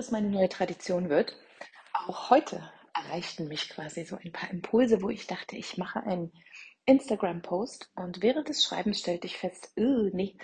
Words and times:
das 0.00 0.10
meine 0.10 0.30
neue 0.30 0.48
Tradition 0.48 1.10
wird. 1.10 1.36
Auch 1.92 2.30
heute 2.30 2.72
erreichten 2.94 3.48
mich 3.48 3.68
quasi 3.68 4.06
so 4.06 4.16
ein 4.16 4.32
paar 4.32 4.50
Impulse, 4.50 5.02
wo 5.02 5.10
ich 5.10 5.26
dachte, 5.26 5.56
ich 5.56 5.76
mache 5.76 6.02
einen 6.02 6.32
Instagram-Post 6.86 7.90
und 7.96 8.22
während 8.22 8.48
des 8.48 8.64
Schreibens 8.64 9.00
stellte 9.00 9.26
ich 9.26 9.36
fest, 9.36 9.72
nee, 9.76 10.38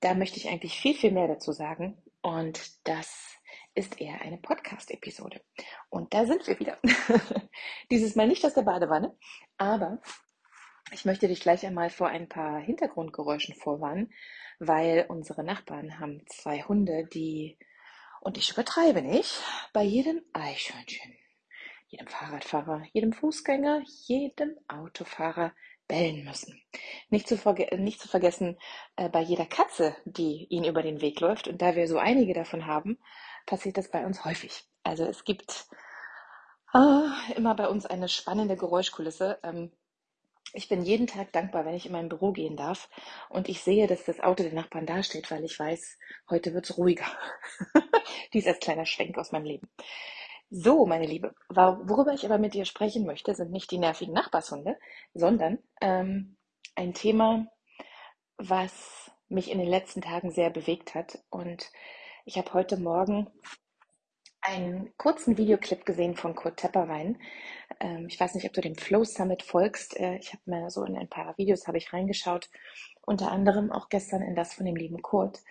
da 0.00 0.14
möchte 0.14 0.38
ich 0.38 0.48
eigentlich 0.48 0.80
viel, 0.80 0.96
viel 0.96 1.12
mehr 1.12 1.28
dazu 1.28 1.52
sagen. 1.52 2.02
Und 2.20 2.84
das 2.88 3.38
ist 3.76 4.00
eher 4.00 4.22
eine 4.22 4.38
Podcast-Episode. 4.38 5.40
Und 5.88 6.12
da 6.12 6.26
sind 6.26 6.44
wir 6.48 6.58
wieder. 6.58 6.76
Dieses 7.92 8.16
Mal 8.16 8.26
nicht 8.26 8.44
aus 8.44 8.54
der 8.54 8.62
Badewanne, 8.62 9.16
aber 9.56 10.02
ich 10.90 11.04
möchte 11.04 11.28
dich 11.28 11.38
gleich 11.38 11.64
einmal 11.64 11.90
vor 11.90 12.08
ein 12.08 12.28
paar 12.28 12.58
Hintergrundgeräuschen 12.58 13.54
vorwarnen, 13.54 14.12
weil 14.58 15.06
unsere 15.08 15.44
Nachbarn 15.44 16.00
haben 16.00 16.24
zwei 16.26 16.62
Hunde, 16.62 17.06
die, 17.06 17.56
und 18.26 18.36
ich 18.36 18.50
übertreibe 18.50 19.02
nicht, 19.02 19.40
bei 19.72 19.84
jedem 19.84 20.20
Eichhörnchen, 20.32 21.14
jedem 21.86 22.08
Fahrradfahrer, 22.08 22.82
jedem 22.92 23.12
Fußgänger, 23.12 23.84
jedem 24.08 24.56
Autofahrer 24.66 25.52
bellen 25.86 26.24
müssen. 26.24 26.60
Nicht 27.08 27.28
zu, 27.28 27.36
nicht 27.78 28.00
zu 28.00 28.08
vergessen, 28.08 28.58
äh, 28.96 29.08
bei 29.08 29.20
jeder 29.20 29.46
Katze, 29.46 29.94
die 30.04 30.48
ihnen 30.50 30.64
über 30.64 30.82
den 30.82 31.00
Weg 31.00 31.20
läuft. 31.20 31.46
Und 31.46 31.62
da 31.62 31.76
wir 31.76 31.86
so 31.86 31.98
einige 31.98 32.34
davon 32.34 32.66
haben, 32.66 32.98
passiert 33.46 33.78
das 33.78 33.92
bei 33.92 34.04
uns 34.04 34.24
häufig. 34.24 34.64
Also 34.82 35.04
es 35.04 35.22
gibt 35.22 35.66
äh, 36.74 37.36
immer 37.36 37.54
bei 37.54 37.68
uns 37.68 37.86
eine 37.86 38.08
spannende 38.08 38.56
Geräuschkulisse. 38.56 39.38
Ähm, 39.44 39.70
ich 40.52 40.68
bin 40.68 40.82
jeden 40.82 41.06
Tag 41.06 41.32
dankbar, 41.32 41.64
wenn 41.64 41.74
ich 41.74 41.86
in 41.86 41.92
mein 41.92 42.08
Büro 42.08 42.32
gehen 42.32 42.56
darf 42.56 42.88
und 43.28 43.48
ich 43.48 43.62
sehe, 43.62 43.86
dass 43.86 44.04
das 44.04 44.20
Auto 44.20 44.42
der 44.42 44.52
Nachbarn 44.52 44.86
dasteht, 44.86 45.30
weil 45.30 45.44
ich 45.44 45.58
weiß, 45.58 45.98
heute 46.30 46.54
wird 46.54 46.68
es 46.68 46.78
ruhiger. 46.78 47.06
Dies 48.32 48.46
als 48.46 48.60
kleiner 48.60 48.86
Schwenk 48.86 49.18
aus 49.18 49.32
meinem 49.32 49.44
Leben. 49.44 49.68
So, 50.48 50.86
meine 50.86 51.06
Liebe, 51.06 51.34
worüber 51.48 52.12
ich 52.12 52.24
aber 52.24 52.38
mit 52.38 52.54
dir 52.54 52.64
sprechen 52.64 53.04
möchte, 53.04 53.34
sind 53.34 53.50
nicht 53.50 53.70
die 53.70 53.78
nervigen 53.78 54.14
Nachbarshunde, 54.14 54.78
sondern 55.12 55.58
ähm, 55.80 56.36
ein 56.76 56.94
Thema, 56.94 57.48
was 58.38 59.10
mich 59.28 59.50
in 59.50 59.58
den 59.58 59.68
letzten 59.68 60.02
Tagen 60.02 60.30
sehr 60.30 60.50
bewegt 60.50 60.94
hat. 60.94 61.18
Und 61.30 61.70
ich 62.24 62.38
habe 62.38 62.54
heute 62.54 62.76
Morgen 62.76 63.28
einen 64.40 64.96
kurzen 64.96 65.36
Videoclip 65.36 65.84
gesehen 65.84 66.14
von 66.14 66.36
Kurt 66.36 66.58
Tepperwein. 66.58 67.20
Ähm, 67.80 68.06
ich 68.08 68.18
weiß 68.18 68.34
nicht, 68.34 68.46
ob 68.46 68.52
du 68.52 68.60
dem 68.60 68.76
Flow 68.76 69.04
Summit 69.04 69.42
folgst. 69.42 69.96
Äh, 69.98 70.16
ich 70.16 70.32
habe 70.32 70.42
mir 70.46 70.70
so 70.70 70.84
in 70.84 70.96
ein 70.96 71.08
paar 71.08 71.36
Videos 71.38 71.66
habe 71.66 71.78
ich 71.78 71.92
reingeschaut, 71.92 72.48
unter 73.02 73.30
anderem 73.30 73.72
auch 73.72 73.88
gestern 73.88 74.22
in 74.22 74.34
das 74.34 74.54
von 74.54 74.66
dem 74.66 74.76
lieben 74.76 75.02
Kurt. 75.02 75.42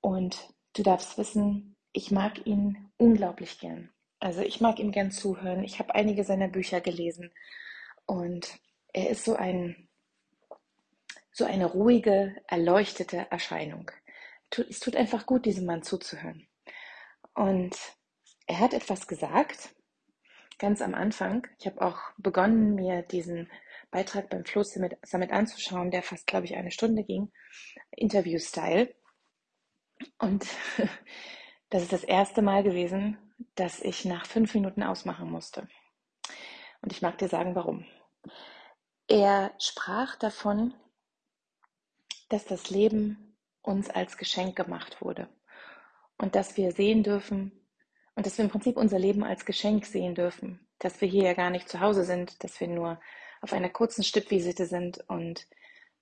Und 0.00 0.48
du 0.74 0.82
darfst 0.82 1.18
wissen, 1.18 1.76
ich 1.92 2.10
mag 2.10 2.46
ihn 2.46 2.90
unglaublich 2.96 3.58
gern. 3.58 3.90
Also 4.20 4.40
ich 4.42 4.60
mag 4.60 4.78
ihm 4.78 4.90
gern 4.90 5.10
zuhören. 5.10 5.64
Ich 5.64 5.78
habe 5.78 5.94
einige 5.94 6.24
seiner 6.24 6.48
Bücher 6.48 6.80
gelesen 6.80 7.30
und 8.06 8.58
er 8.92 9.10
ist 9.10 9.24
so 9.24 9.34
ein 9.34 9.88
so 11.34 11.44
eine 11.44 11.66
ruhige, 11.66 12.36
erleuchtete 12.46 13.26
Erscheinung. 13.30 13.90
Es 14.70 14.78
tut 14.78 14.94
einfach 14.94 15.26
gut, 15.26 15.46
diesem 15.46 15.66
Mann 15.66 15.82
zuzuhören. 15.82 16.46
Und 17.34 17.76
er 18.46 18.60
hat 18.60 18.72
etwas 18.72 19.08
gesagt, 19.08 19.74
ganz 20.58 20.82
am 20.82 20.94
Anfang. 20.94 21.46
Ich 21.58 21.66
habe 21.66 21.80
auch 21.82 21.98
begonnen, 22.16 22.74
mir 22.74 23.02
diesen 23.02 23.50
Beitrag 23.90 24.30
beim 24.30 24.44
Flow 24.44 24.62
Summit, 24.62 24.98
Summit 25.04 25.30
anzuschauen, 25.30 25.90
der 25.90 26.02
fast, 26.02 26.26
glaube 26.26 26.46
ich, 26.46 26.56
eine 26.56 26.70
Stunde 26.70 27.04
ging, 27.04 27.32
Interview-Style. 27.92 28.94
Und 30.18 30.46
das 31.70 31.82
ist 31.82 31.92
das 31.92 32.04
erste 32.04 32.42
Mal 32.42 32.62
gewesen, 32.62 33.18
dass 33.54 33.80
ich 33.80 34.04
nach 34.04 34.26
fünf 34.26 34.54
Minuten 34.54 34.82
ausmachen 34.82 35.30
musste. 35.30 35.68
Und 36.82 36.92
ich 36.92 37.02
mag 37.02 37.18
dir 37.18 37.28
sagen, 37.28 37.54
warum. 37.54 37.86
Er 39.06 39.54
sprach 39.58 40.16
davon, 40.16 40.74
dass 42.28 42.44
das 42.44 42.70
Leben 42.70 43.36
uns 43.62 43.90
als 43.90 44.16
Geschenk 44.16 44.56
gemacht 44.56 45.00
wurde 45.00 45.28
und 46.18 46.34
dass 46.34 46.56
wir 46.56 46.72
sehen 46.72 47.02
dürfen 47.02 47.52
und 48.14 48.26
dass 48.26 48.38
wir 48.38 48.44
im 48.44 48.50
Prinzip 48.50 48.76
unser 48.76 48.98
Leben 48.98 49.24
als 49.24 49.44
Geschenk 49.44 49.86
sehen 49.86 50.14
dürfen, 50.14 50.66
dass 50.78 51.00
wir 51.00 51.08
hier 51.08 51.24
ja 51.24 51.34
gar 51.34 51.50
nicht 51.50 51.68
zu 51.68 51.80
Hause 51.80 52.04
sind, 52.04 52.42
dass 52.44 52.60
wir 52.60 52.68
nur 52.68 53.00
auf 53.40 53.52
einer 53.52 53.70
kurzen 53.70 54.04
Stippvisite 54.04 54.66
sind 54.66 54.98
und 55.08 55.46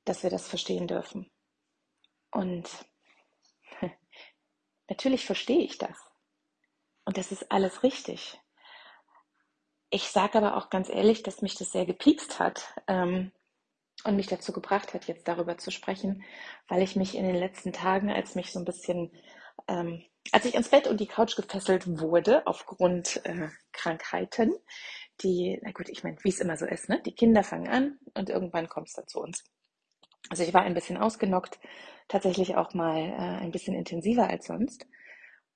dass 0.05 0.23
wir 0.23 0.31
das 0.31 0.49
verstehen 0.49 0.87
dürfen. 0.87 1.31
Und 2.31 2.69
natürlich 4.89 5.27
verstehe 5.27 5.65
ich 5.65 5.79
das. 5.79 5.97
Und 7.05 7.17
das 7.17 7.33
ist 7.33 7.51
alles 7.51 7.83
richtig. 7.83 8.39
Ich 9.91 10.05
sage 10.09 10.39
aber 10.39 10.57
auch 10.57 10.71
ganz 10.71 10.89
ehrlich, 10.89 11.23
dass 11.23 11.43
mich 11.43 11.55
das 11.55 11.73
sehr 11.73 11.85
gepiekst 11.85 12.39
hat 12.39 12.75
ähm, 12.87 13.33
und 14.05 14.17
mich 14.17 14.27
dazu 14.27 14.53
gebracht 14.53 14.95
hat, 14.95 15.07
jetzt 15.07 15.29
darüber 15.29 15.59
zu 15.59 15.71
sprechen, 15.71 16.25
weil 16.69 16.83
ich 16.83 16.97
mich 16.97 17.15
in 17.15 17.27
den 17.27 17.37
letzten 17.37 17.73
Tagen, 17.73 18.11
als 18.11 18.35
mich 18.35 18.53
so 18.53 18.59
ein 18.59 18.65
bisschen, 18.65 19.13
ähm, 19.69 20.03
als 20.31 20.45
ich 20.45 20.55
ans 20.55 20.69
Bett 20.69 20.87
und 20.87 21.01
die 21.01 21.07
Couch 21.07 21.37
gefesselt 21.37 21.99
wurde 22.01 22.47
aufgrund 22.47 23.25
äh, 23.25 23.49
Krankheiten, 23.73 24.53
die, 25.23 25.59
na 25.63 25.73
gut, 25.73 25.89
ich 25.89 26.05
meine, 26.05 26.17
wie 26.23 26.29
es 26.29 26.41
immer 26.41 26.57
so 26.57 26.67
ist, 26.67 26.89
ne? 26.89 27.03
Die 27.05 27.15
Kinder 27.15 27.43
fangen 27.43 27.69
an 27.69 27.99
und 28.15 28.31
irgendwann 28.31 28.69
kommt 28.69 28.89
es 28.89 28.95
dann 28.95 29.09
zu 29.09 29.21
uns. 29.21 29.45
Also 30.31 30.45
ich 30.45 30.55
war 30.55 30.63
ein 30.63 30.75
bisschen 30.75 30.97
ausgenockt, 30.97 31.59
tatsächlich 32.09 32.57
auch 32.57 32.75
mal 32.75 32.99
äh, 32.99 33.43
ein 33.43 33.51
bisschen 33.51 33.75
intensiver 33.75 34.29
als 34.29 34.47
sonst 34.47 34.87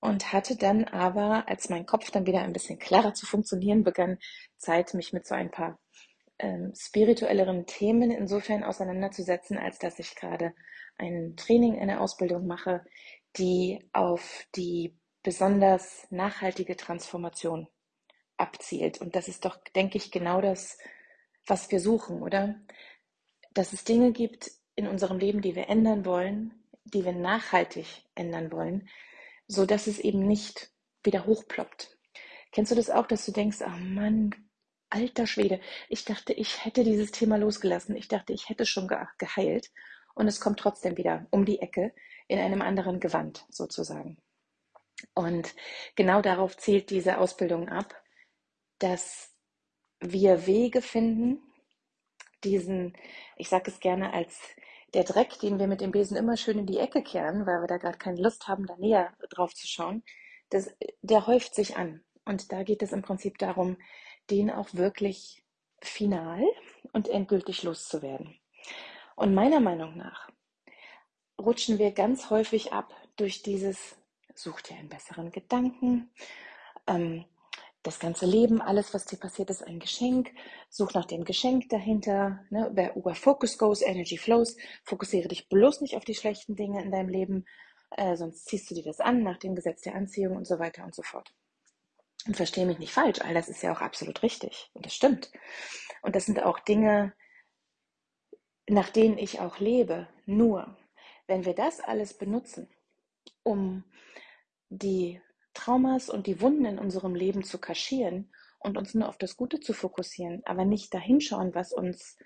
und 0.01 0.33
hatte 0.33 0.57
dann 0.57 0.85
aber, 0.85 1.49
als 1.49 1.69
mein 1.69 1.87
Kopf 1.87 2.11
dann 2.11 2.27
wieder 2.27 2.43
ein 2.43 2.53
bisschen 2.53 2.79
klarer 2.79 3.15
zu 3.15 3.27
funktionieren 3.27 3.85
begann, 3.85 4.19
Zeit, 4.59 4.95
mich 4.95 5.13
mit 5.13 5.27
so 5.27 5.35
ein 5.35 5.51
paar 5.51 5.79
ähm, 6.39 6.73
spirituelleren 6.77 7.67
Themen 7.67 8.11
insofern 8.11 8.63
auseinanderzusetzen, 8.63 9.57
als 9.57 9.79
dass 9.79 9.99
ich 9.99 10.15
gerade 10.15 10.53
ein 10.99 11.35
Training, 11.37 11.79
eine 11.79 12.01
Ausbildung 12.01 12.47
mache, 12.47 12.85
die 13.39 13.89
auf 13.93 14.47
die 14.55 14.99
besonders 15.23 16.07
nachhaltige 16.11 16.77
Transformation 16.77 17.69
abzielt. 18.37 19.01
Und 19.01 19.17
das 19.17 19.29
ist 19.29 19.45
doch, 19.45 19.57
denke 19.75 19.99
ich, 19.99 20.11
genau 20.11 20.41
das, 20.41 20.79
was 21.47 21.71
wir 21.71 21.81
suchen, 21.81 22.23
oder? 22.23 22.57
Dass 23.53 23.73
es 23.73 23.85
Dinge 23.85 24.13
gibt 24.13 24.51
in 24.75 24.87
unserem 24.87 25.19
Leben, 25.19 25.41
die 25.41 25.55
wir 25.55 25.69
ändern 25.69 26.05
wollen, 26.05 26.55
die 26.85 27.05
wir 27.05 27.13
nachhaltig 27.13 27.87
ändern 28.15 28.53
wollen, 28.53 28.89
so 29.49 29.67
dass 29.67 29.87
es 29.87 29.99
eben 29.99 30.27
nicht 30.27 30.71
wieder 31.03 31.27
hochploppt. 31.27 31.97
Kennst 32.53 32.73
du 32.73 32.77
das 32.77 32.91
auch, 32.91 33.07
dass 33.07 33.27
du 33.27 33.33
denkst, 33.33 33.59
ach 33.63 33.79
Mann, 33.79 34.35
alter 34.91 35.27
Schwede, 35.27 35.61
ich 35.89 36.05
dachte, 36.05 36.33
ich 36.33 36.65
hätte 36.65 36.85
dieses 36.85 37.11
Thema 37.11 37.37
losgelassen, 37.37 37.97
ich 37.97 38.09
dachte, 38.09 38.33
ich 38.33 38.49
hätte 38.49 38.67
schon 38.67 38.89
ge 38.89 38.99
geheilt 39.19 39.71
und 40.15 40.29
es 40.29 40.41
kommt 40.41 40.61
trotzdem 40.61 40.97
wieder 40.97 41.27
um 41.31 41.45
die 41.45 41.61
Ecke 41.61 41.93
in 42.29 42.39
einem 42.39 42.63
anderen 42.63 43.01
Gewand 43.01 43.47
sozusagen. 43.51 44.19
Und 45.15 45.55
genau 45.95 46.23
darauf 46.23 46.57
zielt 46.57 46.91
diese 46.91 47.19
Ausbildung 47.19 47.69
ab, 47.69 47.95
dass 48.79 49.35
wir 50.01 50.47
Wege 50.47 50.83
finden, 50.83 51.41
diesen, 52.45 52.97
ich 53.37 53.49
sage 53.49 53.71
es 53.71 53.81
gerne 53.81 54.13
als 54.13 54.39
der 54.95 55.05
Dreck, 55.05 55.39
den 55.41 55.59
wir 55.59 55.67
mit 55.67 55.81
dem 55.81 55.91
Besen 55.91 56.17
immer 56.17 56.37
schön 56.37 56.59
in 56.59 56.67
die 56.67 56.79
Ecke 56.79 57.03
kehren, 57.03 57.47
weil 57.47 57.61
wir 57.61 57.67
da 57.67 57.77
gerade 57.77 57.99
keine 57.99 58.21
Lust 58.21 58.49
haben, 58.49 58.67
da 58.67 58.77
näher 58.77 59.13
drauf 59.31 59.55
zu 59.55 59.67
schauen, 59.67 60.03
das, 60.51 60.75
der 61.03 61.27
häuft 61.27 61.55
sich 61.55 61.77
an. 61.77 62.05
Und 62.25 62.53
da 62.53 62.63
geht 62.63 62.83
es 62.83 62.93
im 62.93 63.03
Prinzip 63.03 63.39
darum, 63.39 63.77
den 64.31 64.51
auch 64.51 64.69
wirklich 64.73 65.43
final 65.81 66.43
und 66.93 67.09
endgültig 67.09 67.63
loszuwerden. 67.63 68.39
Und 69.15 69.35
meiner 69.35 69.61
Meinung 69.61 69.97
nach 69.97 70.29
rutschen 71.41 71.79
wir 71.79 71.93
ganz 71.93 72.31
häufig 72.31 72.73
ab 72.73 72.95
durch 73.17 73.43
dieses, 73.43 73.97
such 74.35 74.61
dir 74.63 74.77
einen 74.77 74.89
besseren 74.89 75.31
Gedanken, 75.31 76.11
ähm, 76.87 77.25
das 77.87 78.01
ganze 78.01 78.27
Leben, 78.27 78.61
alles, 78.61 78.93
was 78.95 79.05
dir 79.05 79.17
passiert, 79.17 79.49
ist 79.49 79.63
ein 79.63 79.79
Geschenk. 79.79 80.33
Such 80.69 80.93
nach 80.95 81.05
dem 81.05 81.25
Geschenk 81.25 81.69
dahinter. 81.69 82.41
Ne? 82.51 82.69
Where 82.75 83.15
Focus 83.15 83.59
goes, 83.59 83.81
Energy 83.81 84.19
flows. 84.19 84.57
Fokussiere 84.83 85.29
dich 85.29 85.49
bloß 85.49 85.83
nicht 85.83 85.97
auf 85.97 86.05
die 86.05 86.17
schlechten 86.17 86.57
Dinge 86.57 86.83
in 86.83 86.91
deinem 86.91 87.09
Leben, 87.09 87.47
äh, 87.91 88.17
sonst 88.17 88.47
ziehst 88.47 88.71
du 88.71 88.75
dir 88.75 88.83
das 88.83 89.01
an 89.01 89.23
nach 89.23 89.39
dem 89.39 89.55
Gesetz 89.55 89.83
der 89.83 89.95
Anziehung 89.95 90.37
und 90.37 90.47
so 90.47 90.59
weiter 90.59 90.85
und 90.85 90.95
so 90.95 91.03
fort. 91.03 91.33
Und 92.27 92.37
verstehe 92.37 92.67
mich 92.67 92.81
nicht 92.81 92.93
falsch, 92.93 93.21
all 93.21 93.35
das 93.35 93.49
ist 93.49 93.63
ja 93.63 93.73
auch 93.73 93.81
absolut 93.81 94.23
richtig 94.23 94.71
und 94.75 94.85
das 94.85 94.95
stimmt. 94.95 95.31
Und 96.03 96.17
das 96.17 96.27
sind 96.27 96.43
auch 96.43 96.59
Dinge, 96.59 97.13
nach 98.69 98.91
denen 98.91 99.17
ich 99.17 99.39
auch 99.39 99.61
lebe. 99.61 100.09
Nur, 100.25 100.77
wenn 101.27 101.45
wir 101.45 101.55
das 101.55 101.81
alles 101.81 102.15
benutzen, 102.15 102.69
um 103.43 103.85
die 104.69 105.21
Traumas 105.55 106.11
und 106.11 106.27
die 106.27 106.41
Wunden 106.41 106.65
in 106.65 106.79
unserem 106.79 107.15
Leben 107.15 107.43
zu 107.43 107.59
kaschieren 107.59 108.33
und 108.59 108.77
uns 108.77 108.95
nur 108.95 109.09
auf 109.09 109.19
das 109.19 109.37
Gute 109.37 109.61
zu 109.61 109.73
fokussieren, 109.73 110.43
aber 110.45 110.65
nicht 110.65 110.93
dahinschauen, 110.93 111.55
was 111.55 111.73
uns 111.73 112.17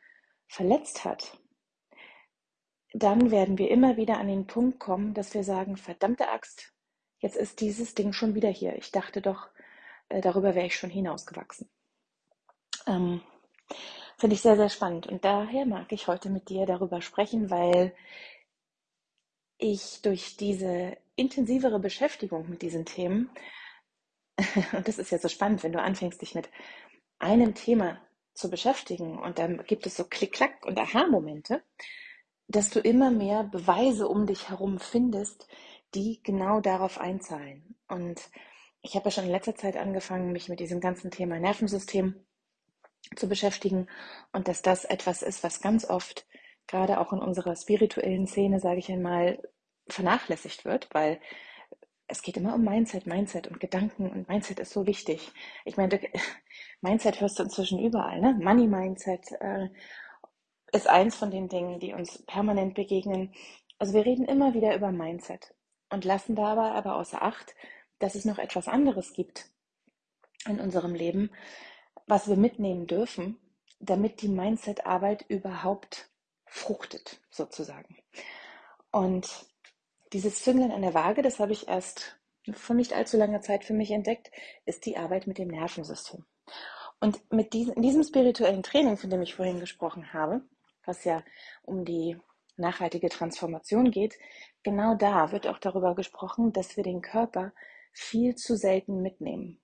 verletzt 0.48 1.04
hat, 1.04 1.38
dann 2.92 3.30
werden 3.30 3.56
wir 3.58 3.70
immer 3.70 3.96
wieder 3.96 4.18
an 4.18 4.26
den 4.26 4.46
Punkt 4.46 4.80
kommen, 4.80 5.14
dass 5.14 5.32
wir 5.34 5.44
sagen, 5.44 5.76
verdammte 5.76 6.28
Axt, 6.28 6.72
jetzt 7.20 7.36
ist 7.36 7.60
dieses 7.60 7.94
Ding 7.94 8.12
schon 8.12 8.34
wieder 8.34 8.48
hier. 8.48 8.76
Ich 8.76 8.90
dachte 8.90 9.20
doch, 9.20 9.48
äh, 10.08 10.20
darüber 10.20 10.54
wäre 10.54 10.66
ich 10.66 10.76
schon 10.76 10.90
hinausgewachsen. 10.90 11.70
Ähm, 12.86 13.22
Finde 14.18 14.34
ich 14.34 14.42
sehr, 14.42 14.56
sehr 14.56 14.68
spannend. 14.68 15.06
Und 15.06 15.24
daher 15.24 15.64
mag 15.64 15.92
ich 15.92 16.08
heute 16.08 16.28
mit 16.28 16.48
dir 16.50 16.66
darüber 16.66 17.00
sprechen, 17.00 17.48
weil 17.50 17.94
ich 19.60 20.00
durch 20.02 20.36
diese 20.36 20.96
intensivere 21.16 21.78
Beschäftigung 21.78 22.48
mit 22.48 22.62
diesen 22.62 22.84
Themen, 22.84 23.30
und 24.72 24.88
das 24.88 24.98
ist 24.98 25.10
ja 25.10 25.18
so 25.18 25.28
spannend, 25.28 25.62
wenn 25.62 25.72
du 25.72 25.80
anfängst, 25.80 26.20
dich 26.20 26.34
mit 26.34 26.48
einem 27.18 27.54
Thema 27.54 28.00
zu 28.34 28.50
beschäftigen 28.50 29.18
und 29.18 29.38
dann 29.38 29.62
gibt 29.64 29.86
es 29.86 29.96
so 29.96 30.04
Klick-Klack 30.04 30.64
und 30.64 30.78
Aha-Momente, 30.78 31.62
dass 32.48 32.70
du 32.70 32.80
immer 32.80 33.10
mehr 33.10 33.44
Beweise 33.44 34.08
um 34.08 34.26
dich 34.26 34.48
herum 34.48 34.78
findest, 34.78 35.46
die 35.94 36.20
genau 36.22 36.60
darauf 36.60 36.98
einzahlen. 36.98 37.76
Und 37.88 38.20
ich 38.82 38.96
habe 38.96 39.06
ja 39.06 39.10
schon 39.10 39.24
in 39.24 39.30
letzter 39.30 39.54
Zeit 39.54 39.76
angefangen, 39.76 40.32
mich 40.32 40.48
mit 40.48 40.60
diesem 40.60 40.80
ganzen 40.80 41.10
Thema 41.10 41.38
Nervensystem 41.38 42.24
zu 43.16 43.28
beschäftigen 43.28 43.88
und 44.32 44.48
dass 44.48 44.62
das 44.62 44.84
etwas 44.84 45.22
ist, 45.22 45.42
was 45.42 45.60
ganz 45.60 45.84
oft 45.84 46.26
gerade 46.70 47.00
auch 47.00 47.12
in 47.12 47.18
unserer 47.18 47.56
spirituellen 47.56 48.26
Szene, 48.26 48.60
sage 48.60 48.78
ich 48.78 48.90
einmal, 48.90 49.42
vernachlässigt 49.88 50.64
wird, 50.64 50.88
weil 50.92 51.20
es 52.06 52.22
geht 52.22 52.36
immer 52.36 52.54
um 52.54 52.64
Mindset, 52.64 53.06
Mindset 53.06 53.48
und 53.48 53.60
Gedanken 53.60 54.08
und 54.10 54.28
Mindset 54.28 54.60
ist 54.60 54.72
so 54.72 54.86
wichtig. 54.86 55.32
Ich 55.64 55.76
meine, 55.76 56.00
Mindset 56.80 57.20
hörst 57.20 57.38
du 57.38 57.42
inzwischen 57.42 57.78
überall, 57.78 58.20
ne? 58.20 58.38
Money 58.40 58.66
Mindset 58.66 59.32
äh, 59.40 59.68
ist 60.72 60.88
eins 60.88 61.16
von 61.16 61.30
den 61.30 61.48
Dingen, 61.48 61.80
die 61.80 61.92
uns 61.92 62.22
permanent 62.26 62.74
begegnen. 62.74 63.34
Also 63.78 63.92
wir 63.94 64.04
reden 64.04 64.24
immer 64.24 64.54
wieder 64.54 64.74
über 64.74 64.92
Mindset 64.92 65.54
und 65.90 66.04
lassen 66.04 66.36
dabei 66.36 66.70
aber 66.72 66.96
außer 66.96 67.22
Acht, 67.22 67.54
dass 67.98 68.14
es 68.14 68.24
noch 68.24 68.38
etwas 68.38 68.68
anderes 68.68 69.12
gibt 69.12 69.50
in 70.46 70.60
unserem 70.60 70.94
Leben, 70.94 71.30
was 72.06 72.28
wir 72.28 72.36
mitnehmen 72.36 72.86
dürfen, 72.86 73.38
damit 73.80 74.22
die 74.22 74.28
Mindset-Arbeit 74.28 75.24
überhaupt 75.28 76.09
fruchtet, 76.50 77.20
sozusagen. 77.30 77.96
Und 78.90 79.46
dieses 80.12 80.42
Züngeln 80.42 80.72
an 80.72 80.82
der 80.82 80.94
Waage, 80.94 81.22
das 81.22 81.38
habe 81.38 81.52
ich 81.52 81.68
erst 81.68 82.18
vor 82.52 82.74
nicht 82.74 82.92
allzu 82.92 83.16
langer 83.16 83.40
Zeit 83.40 83.64
für 83.64 83.74
mich 83.74 83.90
entdeckt, 83.92 84.30
ist 84.64 84.84
die 84.84 84.96
Arbeit 84.96 85.26
mit 85.26 85.38
dem 85.38 85.48
Nervensystem. 85.48 86.24
Und 86.98 87.20
mit 87.32 87.52
diesem, 87.52 87.74
in 87.74 87.82
diesem 87.82 88.02
spirituellen 88.02 88.62
Training, 88.62 88.96
von 88.96 89.08
dem 89.08 89.22
ich 89.22 89.34
vorhin 89.34 89.60
gesprochen 89.60 90.12
habe, 90.12 90.42
was 90.84 91.04
ja 91.04 91.22
um 91.62 91.84
die 91.84 92.18
nachhaltige 92.56 93.08
Transformation 93.08 93.90
geht, 93.90 94.18
genau 94.62 94.96
da 94.96 95.32
wird 95.32 95.46
auch 95.46 95.58
darüber 95.58 95.94
gesprochen, 95.94 96.52
dass 96.52 96.76
wir 96.76 96.84
den 96.84 97.00
Körper 97.00 97.52
viel 97.92 98.34
zu 98.34 98.56
selten 98.56 99.00
mitnehmen. 99.00 99.60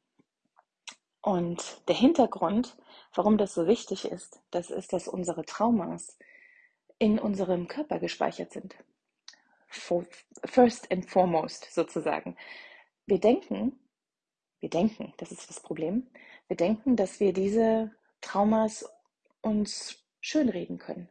Und 1.21 1.83
der 1.89 1.97
Hintergrund, 1.97 2.77
warum 3.13 3.37
das 3.37 3.55
so 3.55 3.67
wichtig 3.67 4.05
ist, 4.05 4.41
das 4.53 4.71
ist, 4.71 4.93
dass 4.93 5.09
unsere 5.09 5.45
Traumas 5.45 6.17
in 6.99 7.19
unserem 7.19 7.69
Körper 7.69 7.99
gespeichert 7.99 8.53
sind. 8.53 8.77
First 9.69 10.91
and 10.91 11.09
foremost 11.09 11.73
sozusagen. 11.73 12.37
Wir 13.07 13.19
denken, 13.19 13.79
wir 14.61 14.71
denken, 14.71 15.13
das 15.19 15.33
ist 15.33 15.49
das 15.51 15.61
Problem, 15.61 16.09
wir 16.49 16.57
denken, 16.57 16.97
dass 16.97 17.21
wir 17.21 17.33
diese 17.33 17.93
Traumas 18.21 18.89
uns 19.43 20.05
schönreden 20.21 20.79
können. 20.79 21.09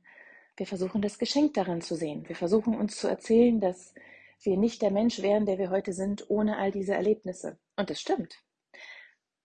Wir 0.58 0.66
versuchen 0.66 1.02
das 1.02 1.20
Geschenk 1.20 1.54
darin 1.54 1.82
zu 1.82 1.96
sehen. 1.96 2.28
Wir 2.28 2.36
versuchen 2.36 2.76
uns 2.76 2.98
zu 2.98 3.08
erzählen, 3.08 3.60
dass 3.60 3.94
wir 4.42 4.58
nicht 4.58 4.82
der 4.82 4.92
Mensch 4.92 5.22
wären, 5.22 5.46
der 5.46 5.58
wir 5.58 5.70
heute 5.70 5.94
sind, 5.94 6.30
ohne 6.30 6.58
all 6.58 6.72
diese 6.72 6.94
Erlebnisse. 6.94 7.58
Und 7.76 7.90
das 7.90 8.00
stimmt. 8.00 8.42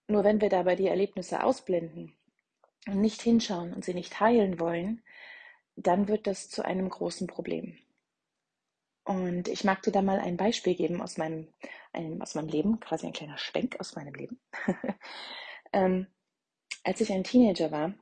Nur 0.07 0.23
wenn 0.23 0.41
wir 0.41 0.49
dabei 0.49 0.75
die 0.75 0.87
Erlebnisse 0.87 1.43
ausblenden 1.43 2.15
und 2.87 3.01
nicht 3.01 3.21
hinschauen 3.21 3.73
und 3.73 3.85
sie 3.85 3.93
nicht 3.93 4.19
heilen 4.19 4.59
wollen, 4.59 5.03
dann 5.75 6.07
wird 6.07 6.27
das 6.27 6.49
zu 6.49 6.63
einem 6.63 6.89
großen 6.89 7.27
Problem. 7.27 7.77
Und 9.03 9.47
ich 9.47 9.63
mag 9.63 9.81
dir 9.81 9.91
da 9.91 10.01
mal 10.01 10.19
ein 10.19 10.37
Beispiel 10.37 10.75
geben 10.75 11.01
aus 11.01 11.17
meinem, 11.17 11.47
einem, 11.91 12.21
aus 12.21 12.35
meinem 12.35 12.49
Leben, 12.49 12.79
quasi 12.79 13.07
ein 13.07 13.13
kleiner 13.13 13.37
Schwenk 13.37 13.79
aus 13.79 13.95
meinem 13.95 14.13
Leben. 14.13 14.39
ähm, 15.73 16.07
als 16.83 17.01
ich 17.01 17.11
ein 17.11 17.23
Teenager 17.23 17.71
war, 17.71 17.93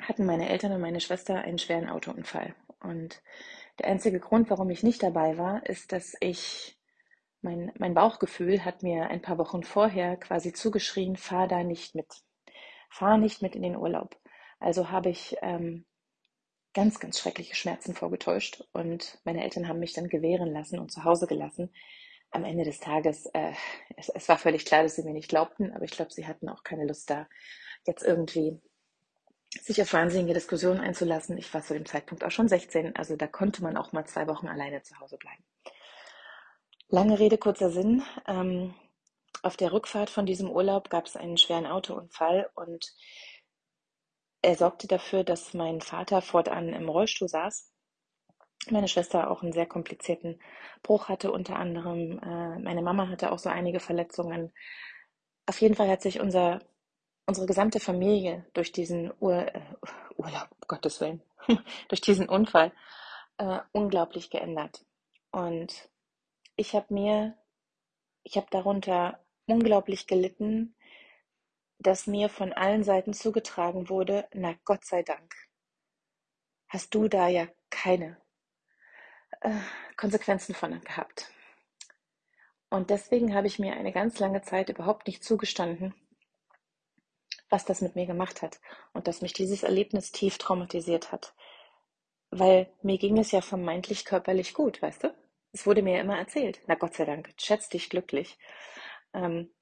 hatten 0.00 0.26
meine 0.26 0.48
Eltern 0.48 0.72
und 0.72 0.80
meine 0.80 1.00
Schwester 1.00 1.36
einen 1.36 1.58
schweren 1.58 1.88
Autounfall. 1.88 2.54
Und 2.80 3.22
der 3.78 3.86
einzige 3.86 4.20
Grund, 4.20 4.50
warum 4.50 4.70
ich 4.70 4.82
nicht 4.82 5.02
dabei 5.02 5.38
war, 5.38 5.64
ist, 5.66 5.92
dass 5.92 6.16
ich 6.20 6.78
mein, 7.42 7.72
mein 7.78 7.94
Bauchgefühl 7.94 8.64
hat 8.64 8.82
mir 8.82 9.08
ein 9.08 9.22
paar 9.22 9.38
Wochen 9.38 9.62
vorher 9.62 10.16
quasi 10.16 10.52
zugeschrien, 10.52 11.16
fahr 11.16 11.46
da 11.46 11.62
nicht 11.62 11.94
mit. 11.94 12.22
Fahr 12.90 13.18
nicht 13.18 13.42
mit 13.42 13.54
in 13.54 13.62
den 13.62 13.76
Urlaub. 13.76 14.18
Also 14.58 14.90
habe 14.90 15.10
ich 15.10 15.36
ähm, 15.42 15.84
ganz, 16.76 17.00
ganz 17.00 17.18
schreckliche 17.18 17.54
Schmerzen 17.54 17.94
vorgetäuscht 17.94 18.62
und 18.74 19.18
meine 19.24 19.42
Eltern 19.42 19.66
haben 19.66 19.78
mich 19.78 19.94
dann 19.94 20.10
gewähren 20.10 20.52
lassen 20.52 20.78
und 20.78 20.92
zu 20.92 21.04
Hause 21.04 21.26
gelassen. 21.26 21.72
Am 22.30 22.44
Ende 22.44 22.64
des 22.64 22.80
Tages, 22.80 23.24
äh, 23.32 23.52
es, 23.96 24.10
es 24.10 24.28
war 24.28 24.36
völlig 24.36 24.66
klar, 24.66 24.82
dass 24.82 24.96
sie 24.96 25.02
mir 25.02 25.14
nicht 25.14 25.30
glaubten, 25.30 25.72
aber 25.72 25.84
ich 25.84 25.92
glaube, 25.92 26.12
sie 26.12 26.26
hatten 26.26 26.50
auch 26.50 26.64
keine 26.64 26.86
Lust 26.86 27.08
da, 27.08 27.28
jetzt 27.86 28.02
irgendwie 28.02 28.60
sich 29.58 29.80
auf 29.80 29.94
wahnsinnige 29.94 30.34
Diskussionen 30.34 30.80
einzulassen. 30.80 31.38
Ich 31.38 31.54
war 31.54 31.62
zu 31.62 31.72
dem 31.72 31.86
Zeitpunkt 31.86 32.24
auch 32.24 32.30
schon 32.30 32.46
16, 32.46 32.94
also 32.94 33.16
da 33.16 33.26
konnte 33.26 33.62
man 33.62 33.78
auch 33.78 33.92
mal 33.92 34.04
zwei 34.04 34.26
Wochen 34.26 34.46
alleine 34.46 34.82
zu 34.82 35.00
Hause 35.00 35.16
bleiben. 35.16 35.44
Lange 36.88 37.18
Rede, 37.18 37.38
kurzer 37.38 37.70
Sinn. 37.70 38.02
Ähm, 38.28 38.74
auf 39.42 39.56
der 39.56 39.72
Rückfahrt 39.72 40.10
von 40.10 40.26
diesem 40.26 40.50
Urlaub 40.50 40.90
gab 40.90 41.06
es 41.06 41.16
einen 41.16 41.38
schweren 41.38 41.66
Autounfall 41.66 42.50
und 42.54 42.92
er 44.46 44.54
sorgte 44.54 44.86
dafür, 44.86 45.24
dass 45.24 45.54
mein 45.54 45.80
Vater 45.80 46.22
fortan 46.22 46.68
im 46.68 46.88
Rollstuhl 46.88 47.28
saß. 47.28 47.68
Meine 48.70 48.86
Schwester 48.86 49.28
auch 49.28 49.42
einen 49.42 49.52
sehr 49.52 49.66
komplizierten 49.66 50.40
Bruch 50.84 51.08
hatte, 51.08 51.32
unter 51.32 51.56
anderem. 51.56 52.20
Äh, 52.20 52.60
meine 52.60 52.80
Mama 52.82 53.08
hatte 53.08 53.32
auch 53.32 53.40
so 53.40 53.48
einige 53.48 53.80
Verletzungen. 53.80 54.52
Auf 55.46 55.60
jeden 55.60 55.74
Fall 55.74 55.88
hat 55.88 56.00
sich 56.00 56.20
unser, 56.20 56.60
unsere 57.26 57.48
gesamte 57.48 57.80
Familie 57.80 58.46
durch 58.54 58.70
diesen 58.70 59.12
Ur, 59.18 59.52
äh, 59.52 59.62
Urlaub, 60.16 60.48
um 60.52 60.68
Gottes 60.68 61.00
Willen, 61.00 61.22
durch 61.88 62.00
diesen 62.00 62.28
Unfall 62.28 62.72
äh, 63.38 63.58
unglaublich 63.72 64.30
geändert. 64.30 64.84
Und 65.32 65.88
ich 66.54 66.76
habe 66.76 66.94
mir, 66.94 67.36
ich 68.22 68.36
habe 68.36 68.46
darunter 68.52 69.18
unglaublich 69.46 70.06
gelitten, 70.06 70.75
dass 71.86 72.08
mir 72.08 72.28
von 72.28 72.52
allen 72.52 72.82
Seiten 72.82 73.14
zugetragen 73.14 73.88
wurde, 73.88 74.28
na 74.34 74.56
Gott 74.64 74.84
sei 74.84 75.04
Dank, 75.04 75.36
hast 76.68 76.92
du 76.94 77.06
da 77.06 77.28
ja 77.28 77.46
keine 77.70 78.20
äh, 79.40 79.52
Konsequenzen 79.96 80.52
von 80.52 80.80
gehabt. 80.80 81.30
Und 82.70 82.90
deswegen 82.90 83.34
habe 83.34 83.46
ich 83.46 83.60
mir 83.60 83.74
eine 83.74 83.92
ganz 83.92 84.18
lange 84.18 84.42
Zeit 84.42 84.68
überhaupt 84.68 85.06
nicht 85.06 85.22
zugestanden, 85.22 85.94
was 87.50 87.64
das 87.64 87.80
mit 87.80 87.94
mir 87.94 88.06
gemacht 88.06 88.42
hat 88.42 88.60
und 88.92 89.06
dass 89.06 89.22
mich 89.22 89.32
dieses 89.32 89.62
Erlebnis 89.62 90.10
tief 90.10 90.38
traumatisiert 90.38 91.12
hat. 91.12 91.36
Weil 92.30 92.68
mir 92.82 92.98
ging 92.98 93.16
es 93.16 93.30
ja 93.30 93.40
vermeintlich 93.40 94.04
körperlich 94.04 94.54
gut, 94.54 94.82
weißt 94.82 95.04
du? 95.04 95.14
Es 95.52 95.66
wurde 95.66 95.82
mir 95.82 95.94
ja 95.94 96.00
immer 96.00 96.18
erzählt. 96.18 96.60
Na 96.66 96.74
Gott 96.74 96.94
sei 96.94 97.04
Dank, 97.04 97.32
schätz 97.38 97.68
dich 97.68 97.88
glücklich. 97.88 98.36
Ähm, 99.14 99.54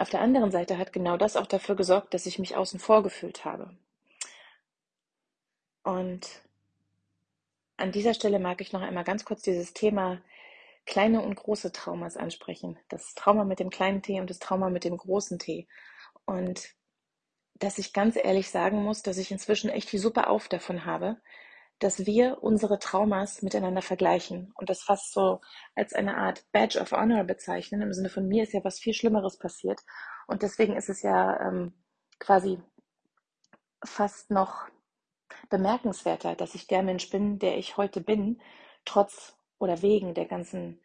auf 0.00 0.10
der 0.10 0.20
anderen 0.20 0.50
Seite 0.50 0.78
hat 0.78 0.92
genau 0.92 1.16
das 1.16 1.36
auch 1.36 1.46
dafür 1.46 1.76
gesorgt, 1.76 2.14
dass 2.14 2.26
ich 2.26 2.38
mich 2.38 2.56
außen 2.56 2.80
vor 2.80 3.02
gefühlt 3.02 3.44
habe. 3.44 3.76
Und 5.82 6.42
an 7.76 7.92
dieser 7.92 8.14
Stelle 8.14 8.38
mag 8.38 8.60
ich 8.60 8.72
noch 8.72 8.82
einmal 8.82 9.04
ganz 9.04 9.24
kurz 9.24 9.42
dieses 9.42 9.72
Thema 9.72 10.20
kleine 10.86 11.22
und 11.22 11.36
große 11.36 11.72
Traumas 11.72 12.16
ansprechen. 12.16 12.78
Das 12.88 13.14
Trauma 13.14 13.44
mit 13.44 13.60
dem 13.60 13.70
kleinen 13.70 14.02
T 14.02 14.20
und 14.20 14.28
das 14.28 14.38
Trauma 14.38 14.70
mit 14.70 14.84
dem 14.84 14.96
großen 14.96 15.38
T. 15.38 15.66
Und 16.24 16.74
dass 17.54 17.78
ich 17.78 17.92
ganz 17.92 18.16
ehrlich 18.16 18.50
sagen 18.50 18.82
muss, 18.82 19.02
dass 19.02 19.18
ich 19.18 19.30
inzwischen 19.30 19.70
echt 19.70 19.92
die 19.92 19.98
Suppe 19.98 20.28
auf 20.28 20.48
davon 20.48 20.84
habe, 20.84 21.20
dass 21.80 22.04
wir 22.04 22.42
unsere 22.42 22.78
Traumas 22.78 23.42
miteinander 23.42 23.82
vergleichen 23.82 24.52
und 24.54 24.68
das 24.68 24.82
fast 24.82 25.12
so 25.12 25.40
als 25.74 25.94
eine 25.94 26.18
Art 26.18 26.44
Badge 26.52 26.78
of 26.78 26.92
Honor 26.92 27.24
bezeichnen. 27.24 27.80
Im 27.80 27.94
Sinne 27.94 28.10
von 28.10 28.28
mir 28.28 28.42
ist 28.42 28.52
ja 28.52 28.62
was 28.62 28.78
viel 28.78 28.92
Schlimmeres 28.92 29.38
passiert. 29.38 29.80
Und 30.26 30.42
deswegen 30.42 30.76
ist 30.76 30.90
es 30.90 31.02
ja 31.02 31.40
ähm, 31.40 31.72
quasi 32.18 32.60
fast 33.82 34.30
noch 34.30 34.68
bemerkenswerter, 35.48 36.36
dass 36.36 36.54
ich 36.54 36.66
der 36.66 36.82
Mensch 36.82 37.08
bin, 37.08 37.38
der 37.38 37.56
ich 37.56 37.78
heute 37.78 38.02
bin, 38.02 38.42
trotz 38.84 39.34
oder 39.58 39.80
wegen 39.80 40.12
der 40.12 40.26
ganzen 40.26 40.80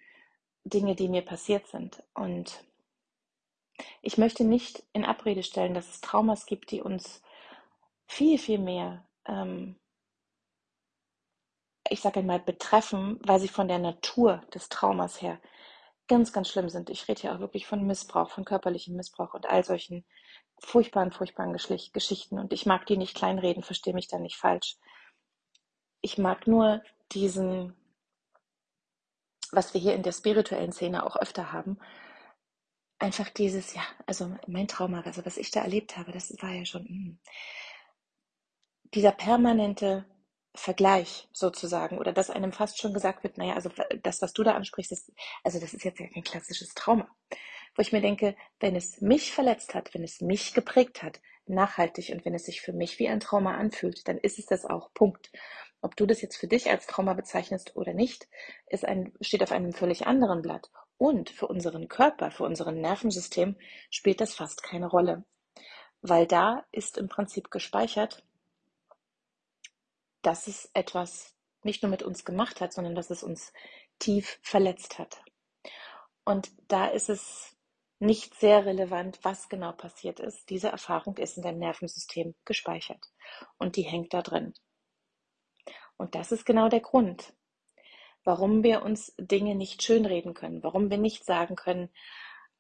Dinge, 0.64 0.96
die 0.96 1.10
mir 1.10 1.24
passiert 1.24 1.68
sind. 1.68 2.04
Und 2.14 2.64
ich 4.02 4.18
möchte 4.18 4.46
nicht 4.46 4.84
in 4.94 5.04
Abrede 5.04 5.44
stellen, 5.44 5.74
dass 5.74 5.90
es 5.90 6.00
Traumas 6.00 6.46
gibt, 6.46 6.72
die 6.72 6.82
uns 6.82 7.22
viel, 8.08 8.38
viel 8.38 8.60
mehr 8.60 9.06
ähm, 9.28 9.76
ich 11.90 12.02
sage 12.02 12.20
einmal, 12.20 12.40
betreffen, 12.40 13.20
weil 13.24 13.40
sie 13.40 13.48
von 13.48 13.68
der 13.68 13.80
Natur 13.80 14.42
des 14.54 14.70
Traumas 14.70 15.22
her 15.22 15.40
ganz, 16.08 16.34
ganz 16.34 16.50
schlimm 16.50 16.70
sind. 16.70 16.90
Ich 16.90 17.08
rede 17.08 17.22
hier 17.22 17.36
auch 17.36 17.40
wirklich 17.40 17.68
von 17.68 17.86
Missbrauch, 17.86 18.30
von 18.30 18.46
körperlichem 18.46 18.96
Missbrauch 18.96 19.34
und 19.34 19.48
all 19.48 19.64
solchen 19.64 20.06
furchtbaren, 20.60 21.12
furchtbaren 21.12 21.54
Geschichten. 21.54 22.40
Und 22.40 22.54
ich 22.54 22.66
mag 22.66 22.86
die 22.86 22.98
nicht 22.98 23.16
kleinreden, 23.16 23.64
verstehe 23.64 23.94
mich 23.94 24.08
da 24.08 24.20
nicht 24.20 24.38
falsch. 24.38 24.78
Ich 26.02 26.18
mag 26.18 26.48
nur 26.48 26.84
diesen, 27.12 27.76
was 29.52 29.74
wir 29.74 29.82
hier 29.82 29.96
in 29.96 30.04
der 30.04 30.12
spirituellen 30.12 30.72
Szene 30.72 31.06
auch 31.06 31.16
öfter 31.16 31.52
haben, 31.52 31.80
einfach 33.00 33.30
dieses, 33.30 33.74
ja, 33.74 33.82
also 34.06 34.36
mein 34.48 34.68
Trauma, 34.68 35.02
also 35.02 35.26
was 35.26 35.38
ich 35.38 35.52
da 35.52 35.62
erlebt 35.62 35.98
habe, 35.98 36.12
das 36.12 36.34
war 36.42 36.52
ja 36.52 36.66
schon 36.66 36.84
mh. 36.84 36.90
Hm. 36.90 37.20
dieser 38.94 39.12
permanente 39.12 40.06
Vergleich 40.56 41.28
sozusagen 41.32 41.98
oder 41.98 42.14
dass 42.14 42.30
einem 42.30 42.52
fast 42.52 42.80
schon 42.80 42.94
gesagt 42.94 43.24
wird, 43.24 43.38
naja, 43.38 43.54
also 43.56 43.70
das, 44.04 44.22
was 44.22 44.34
du 44.34 44.44
da 44.44 44.54
ansprichst, 44.54 44.92
ist, 44.92 45.12
also 45.44 45.60
das 45.60 45.74
ist 45.74 45.84
jetzt 45.84 46.00
ja 46.00 46.08
kein 46.08 46.24
klassisches 46.24 46.74
Trauma. 46.74 47.08
Wo 47.76 47.82
ich 47.82 47.92
mir 47.92 48.02
denke, 48.02 48.36
wenn 48.60 48.76
es 48.76 49.02
mich 49.02 49.34
verletzt 49.34 49.76
hat, 49.76 49.94
wenn 49.94 50.04
es 50.04 50.22
mich 50.22 50.54
geprägt 50.54 51.04
hat, 51.04 51.20
nachhaltig 51.46 52.10
und 52.10 52.26
wenn 52.26 52.34
es 52.34 52.46
sich 52.46 52.62
für 52.62 52.74
mich 52.74 53.00
wie 53.00 53.10
ein 53.10 53.20
Trauma 53.20 53.58
anfühlt, 53.58 54.08
dann 54.08 54.18
ist 54.18 54.40
es 54.40 54.46
das 54.46 54.66
auch. 54.66 54.94
Punkt. 54.94 55.32
Ob 55.82 55.96
du 55.96 56.06
das 56.06 56.22
jetzt 56.22 56.38
für 56.38 56.48
dich 56.48 56.70
als 56.70 56.88
Trauma 56.88 57.14
bezeichnest 57.14 57.76
oder 57.76 57.94
nicht, 57.94 58.28
ist 58.68 58.86
ein, 58.86 59.14
steht 59.22 59.44
auf 59.44 59.52
einem 59.52 59.74
völlig 59.74 60.08
anderen 60.08 60.42
Blatt. 60.42 60.72
Und 60.98 61.30
für 61.30 61.48
unseren 61.48 61.88
Körper, 61.88 62.32
für 62.32 62.44
unseren 62.44 62.80
Nervensystem 62.80 63.58
spielt 63.90 64.22
das 64.22 64.34
fast 64.34 64.64
keine 64.64 64.88
Rolle. 64.88 65.26
Weil 66.02 66.26
da 66.26 66.66
ist 66.72 66.98
im 66.98 67.10
Prinzip 67.10 67.52
gespeichert, 67.52 68.24
dass 70.26 70.48
es 70.48 70.70
etwas 70.74 71.36
nicht 71.64 71.84
nur 71.84 71.90
mit 71.90 72.04
uns 72.04 72.26
gemacht 72.26 72.62
hat, 72.62 72.74
sondern 72.74 72.96
dass 72.96 73.10
es 73.10 73.24
uns 73.24 73.54
tief 74.00 74.40
verletzt 74.42 74.98
hat. 74.98 75.22
Und 76.24 76.52
da 76.68 76.88
ist 76.88 77.10
es 77.10 77.56
nicht 78.00 78.34
sehr 78.36 78.66
relevant, 78.66 79.20
was 79.24 79.50
genau 79.50 79.72
passiert 79.72 80.20
ist. 80.20 80.50
Diese 80.50 80.70
Erfahrung 80.70 81.18
ist 81.18 81.38
in 81.38 81.44
deinem 81.44 81.60
Nervensystem 81.60 82.36
gespeichert 82.44 83.12
und 83.58 83.76
die 83.76 83.84
hängt 83.84 84.14
da 84.14 84.22
drin. 84.22 84.54
Und 85.98 86.16
das 86.16 86.32
ist 86.32 86.46
genau 86.46 86.70
der 86.70 86.82
Grund, 86.82 87.34
warum 88.24 88.64
wir 88.64 88.82
uns 88.82 89.14
Dinge 89.18 89.56
nicht 89.56 89.84
schönreden 89.84 90.34
können, 90.34 90.64
warum 90.64 90.90
wir 90.90 90.98
nicht 90.98 91.24
sagen 91.24 91.56
können, 91.56 91.90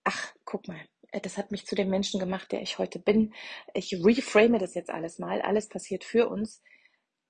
ach, 0.03 0.33
guck 0.45 0.67
mal, 0.67 0.79
das 1.11 1.37
hat 1.37 1.51
mich 1.51 1.65
zu 1.65 1.75
dem 1.75 1.89
Menschen 1.89 2.19
gemacht, 2.19 2.51
der 2.51 2.61
ich 2.61 2.77
heute 2.77 2.99
bin. 2.99 3.33
Ich 3.73 3.93
reframe 3.93 4.59
das 4.59 4.75
jetzt 4.75 4.89
alles 4.89 5.19
mal. 5.19 5.41
Alles 5.41 5.67
passiert 5.67 6.03
für 6.03 6.29
uns. 6.29 6.61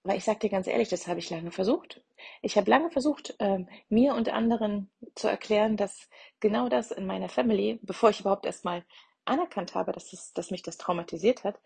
Weil 0.05 0.17
ich 0.17 0.23
sage 0.23 0.37
dir 0.37 0.49
ganz 0.49 0.67
ehrlich, 0.67 0.89
das 0.89 1.07
habe 1.07 1.19
ich 1.19 1.31
lange 1.31 1.49
versucht. 1.49 2.03
Ich 2.43 2.57
habe 2.57 2.69
lange 2.69 2.91
versucht, 2.91 3.35
ähm, 3.39 3.67
mir 3.89 4.13
und 4.13 4.29
anderen 4.29 4.91
zu 5.15 5.27
erklären, 5.27 5.77
dass 5.77 6.07
genau 6.39 6.69
das 6.69 6.91
in 6.91 7.07
meiner 7.07 7.27
Family, 7.27 7.79
bevor 7.81 8.11
ich 8.11 8.19
überhaupt 8.19 8.45
erstmal 8.45 8.85
anerkannt 9.25 9.73
habe, 9.73 9.91
dass, 9.91 10.13
es, 10.13 10.31
dass 10.33 10.51
mich 10.51 10.61
das 10.61 10.77
traumatisiert 10.77 11.43
hat, 11.43 11.59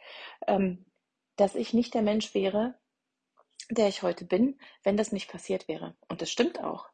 ähm, 0.48 0.86
dass 1.36 1.56
ich 1.56 1.74
nicht 1.74 1.94
der 1.94 2.02
Mensch 2.02 2.34
wäre, 2.34 2.80
der 3.70 3.90
ich 3.90 4.04
heute 4.04 4.24
bin, 4.24 4.58
wenn 4.84 4.96
das 4.96 5.12
nicht 5.12 5.30
passiert 5.30 5.68
wäre. 5.68 5.98
Und 6.08 6.22
das 6.22 6.32
stimmt 6.32 6.64
auch. 6.64 6.88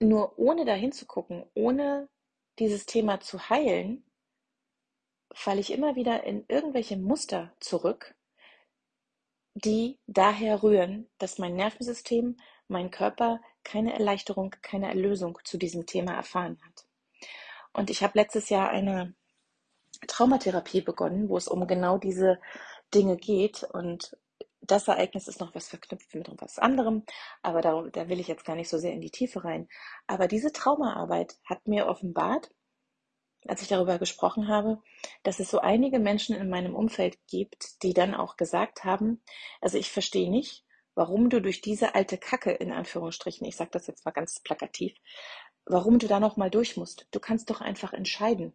Nur 0.00 0.38
ohne 0.38 0.66
dahin 0.66 0.92
zu 0.92 1.06
gucken, 1.06 1.46
ohne 1.54 2.10
dieses 2.58 2.84
Thema 2.84 3.20
zu 3.20 3.48
heilen, 3.48 4.04
falle 5.32 5.60
ich 5.60 5.72
immer 5.72 5.96
wieder 5.96 6.24
in 6.24 6.44
irgendwelche 6.46 6.98
Muster 6.98 7.54
zurück, 7.58 8.14
die 9.64 9.98
daher 10.06 10.62
rühren, 10.62 11.08
dass 11.18 11.38
mein 11.38 11.54
Nervensystem, 11.54 12.36
mein 12.68 12.90
Körper 12.90 13.40
keine 13.64 13.92
Erleichterung, 13.92 14.54
keine 14.62 14.88
Erlösung 14.88 15.38
zu 15.44 15.58
diesem 15.58 15.86
Thema 15.86 16.14
erfahren 16.14 16.58
hat. 16.64 16.86
Und 17.72 17.90
ich 17.90 18.02
habe 18.02 18.18
letztes 18.18 18.48
Jahr 18.48 18.70
eine 18.70 19.14
Traumatherapie 20.06 20.80
begonnen, 20.80 21.28
wo 21.28 21.36
es 21.36 21.48
um 21.48 21.66
genau 21.66 21.98
diese 21.98 22.38
Dinge 22.94 23.16
geht. 23.16 23.64
Und 23.64 24.16
das 24.60 24.88
Ereignis 24.88 25.28
ist 25.28 25.40
noch 25.40 25.54
was 25.54 25.68
verknüpft 25.68 26.14
mit 26.14 26.30
was 26.40 26.58
anderem, 26.58 27.04
aber 27.42 27.60
da, 27.60 27.82
da 27.92 28.08
will 28.08 28.20
ich 28.20 28.28
jetzt 28.28 28.44
gar 28.44 28.56
nicht 28.56 28.68
so 28.68 28.78
sehr 28.78 28.92
in 28.92 29.00
die 29.00 29.10
Tiefe 29.10 29.44
rein. 29.44 29.68
Aber 30.06 30.28
diese 30.28 30.52
Traumaarbeit 30.52 31.36
hat 31.44 31.66
mir 31.66 31.86
offenbart, 31.86 32.50
als 33.46 33.62
ich 33.62 33.68
darüber 33.68 33.98
gesprochen 33.98 34.48
habe, 34.48 34.82
dass 35.22 35.40
es 35.40 35.50
so 35.50 35.60
einige 35.60 35.98
Menschen 35.98 36.34
in 36.34 36.48
meinem 36.48 36.74
Umfeld 36.74 37.18
gibt, 37.28 37.82
die 37.82 37.94
dann 37.94 38.14
auch 38.14 38.36
gesagt 38.36 38.84
haben, 38.84 39.22
also 39.60 39.78
ich 39.78 39.90
verstehe 39.90 40.30
nicht, 40.30 40.64
warum 40.94 41.30
du 41.30 41.40
durch 41.40 41.60
diese 41.60 41.94
alte 41.94 42.18
Kacke, 42.18 42.50
in 42.50 42.72
Anführungsstrichen, 42.72 43.46
ich 43.46 43.56
sage 43.56 43.70
das 43.72 43.86
jetzt 43.86 44.04
mal 44.04 44.10
ganz 44.10 44.40
plakativ, 44.40 44.94
warum 45.64 45.98
du 45.98 46.08
da 46.08 46.18
nochmal 46.18 46.50
durch 46.50 46.76
musst. 46.76 47.06
Du 47.12 47.20
kannst 47.20 47.50
doch 47.50 47.60
einfach 47.60 47.92
entscheiden, 47.92 48.52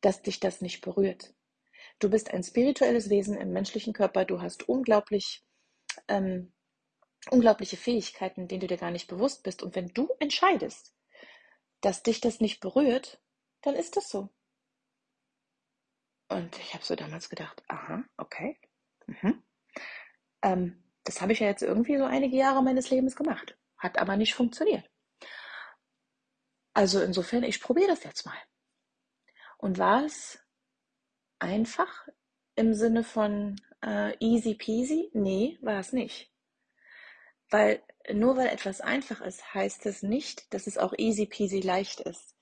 dass 0.00 0.22
dich 0.22 0.40
das 0.40 0.60
nicht 0.60 0.80
berührt. 0.80 1.34
Du 1.98 2.10
bist 2.10 2.32
ein 2.32 2.42
spirituelles 2.42 3.10
Wesen 3.10 3.36
im 3.36 3.52
menschlichen 3.52 3.92
Körper, 3.92 4.24
du 4.24 4.40
hast 4.40 4.68
unglaublich, 4.68 5.44
ähm, 6.08 6.52
unglaubliche 7.30 7.76
Fähigkeiten, 7.76 8.48
denen 8.48 8.62
du 8.62 8.66
dir 8.66 8.78
gar 8.78 8.90
nicht 8.90 9.06
bewusst 9.06 9.42
bist. 9.42 9.62
Und 9.62 9.76
wenn 9.76 9.88
du 9.88 10.08
entscheidest, 10.18 10.94
dass 11.82 12.02
dich 12.02 12.20
das 12.20 12.40
nicht 12.40 12.60
berührt, 12.60 13.20
dann 13.62 13.74
ist 13.74 13.96
das 13.96 14.08
so. 14.08 14.30
Und 16.28 16.56
ich 16.58 16.74
habe 16.74 16.84
so 16.84 16.94
damals 16.94 17.28
gedacht, 17.28 17.62
aha, 17.68 18.04
okay. 18.16 18.58
Mhm. 19.06 19.42
Ähm, 20.42 20.84
das 21.04 21.20
habe 21.20 21.32
ich 21.32 21.40
ja 21.40 21.48
jetzt 21.48 21.62
irgendwie 21.62 21.98
so 21.98 22.04
einige 22.04 22.36
Jahre 22.36 22.62
meines 22.62 22.90
Lebens 22.90 23.16
gemacht. 23.16 23.58
Hat 23.76 23.98
aber 23.98 24.16
nicht 24.16 24.34
funktioniert. 24.34 24.88
Also 26.72 27.02
insofern, 27.02 27.42
ich 27.42 27.60
probiere 27.60 27.88
das 27.88 28.04
jetzt 28.04 28.24
mal. 28.26 28.38
Und 29.58 29.78
war 29.78 30.04
es 30.04 30.38
einfach 31.40 32.06
im 32.54 32.74
Sinne 32.74 33.02
von 33.02 33.60
äh, 33.82 34.16
easy 34.20 34.54
peasy? 34.54 35.10
Nee, 35.12 35.58
war 35.62 35.80
es 35.80 35.92
nicht. 35.92 36.32
Weil 37.50 37.82
nur 38.12 38.36
weil 38.36 38.46
etwas 38.46 38.80
einfach 38.80 39.20
ist, 39.20 39.52
heißt 39.52 39.84
es 39.86 40.02
nicht, 40.02 40.54
dass 40.54 40.68
es 40.68 40.78
auch 40.78 40.94
easy 40.96 41.26
peasy 41.26 41.60
leicht 41.60 42.00
ist 42.00 42.36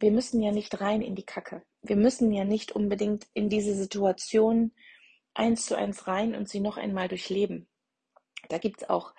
wir 0.00 0.10
müssen 0.10 0.42
ja 0.42 0.50
nicht 0.50 0.80
rein 0.80 1.02
in 1.02 1.14
die 1.14 1.26
Kacke. 1.26 1.62
Wir 1.82 1.96
müssen 1.96 2.32
ja 2.32 2.44
nicht 2.44 2.72
unbedingt 2.72 3.26
in 3.34 3.48
diese 3.48 3.74
Situation 3.74 4.72
eins 5.34 5.66
zu 5.66 5.76
eins 5.76 6.06
rein 6.06 6.34
und 6.34 6.48
sie 6.48 6.60
noch 6.60 6.78
einmal 6.78 7.08
durchleben. 7.08 7.68
Da 8.48 8.58
gibt 8.58 8.82
es 8.82 8.90
auch 8.90 9.14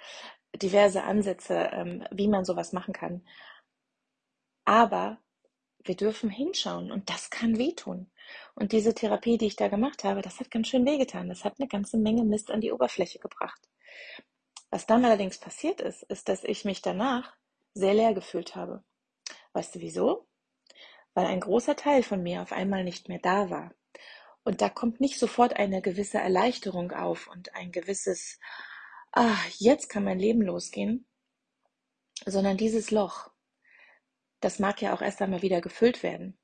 diverse 0.56 1.04
Ansätze, 1.04 1.70
ähm, 1.72 2.04
wie 2.12 2.28
man 2.28 2.46
sowas 2.46 2.74
machen 2.74 2.94
kann. 2.94 3.26
Aber 4.66 5.20
wir 5.84 5.96
dürfen 5.96 6.30
hinschauen 6.30 6.92
und 6.92 7.10
das 7.10 7.30
kann 7.30 7.58
wehtun. 7.58 8.12
Und 8.56 8.72
diese 8.72 8.94
Therapie, 8.94 9.38
die 9.38 9.48
ich 9.48 9.56
da 9.56 9.68
gemacht 9.68 10.04
habe, 10.04 10.22
das 10.22 10.40
hat 10.40 10.52
ganz 10.52 10.68
schön 10.68 10.86
wehgetan. 10.86 11.30
Das 11.30 11.46
hat 11.46 11.56
eine 11.60 11.68
ganze 11.68 11.98
Menge 11.98 12.24
Mist 12.24 12.52
an 12.52 12.62
die 12.62 12.72
Oberfläche 12.72 13.20
gebracht. 13.20 13.68
Was 14.70 14.86
dann 14.86 15.06
allerdings 15.06 15.38
passiert 15.38 15.82
ist, 15.82 16.04
ist, 16.04 16.30
dass 16.30 16.44
ich 16.44 16.66
mich 16.66 16.82
danach 16.82 17.36
sehr 17.74 17.94
leer 17.94 18.14
gefühlt 18.14 18.56
habe. 18.56 18.84
Weißt 19.54 19.76
du 19.76 19.80
wieso? 19.80 20.28
Weil 21.14 21.26
ein 21.26 21.40
großer 21.40 21.76
Teil 21.76 22.04
von 22.04 22.22
mir 22.24 22.42
auf 22.42 22.52
einmal 22.52 22.84
nicht 22.84 23.10
mehr 23.10 23.20
da 23.20 23.50
war. 23.50 23.74
Und 24.44 24.62
da 24.62 24.70
kommt 24.70 25.00
nicht 25.00 25.20
sofort 25.20 25.58
eine 25.58 25.82
gewisse 25.82 26.18
Erleichterung 26.18 26.92
auf 26.92 27.28
und 27.28 27.54
ein 27.56 27.72
gewisses, 27.72 28.40
ah, 29.12 29.38
jetzt 29.58 29.90
kann 29.90 30.04
mein 30.04 30.20
Leben 30.20 30.42
losgehen, 30.42 31.06
sondern 32.26 32.58
dieses 32.58 32.92
Loch, 32.92 33.30
das 34.40 34.60
mag 34.60 34.82
ja 34.82 34.94
auch 34.94 35.02
erst 35.02 35.22
einmal 35.22 35.42
wieder 35.44 35.62
gefüllt 35.62 36.02
werden 36.02 36.38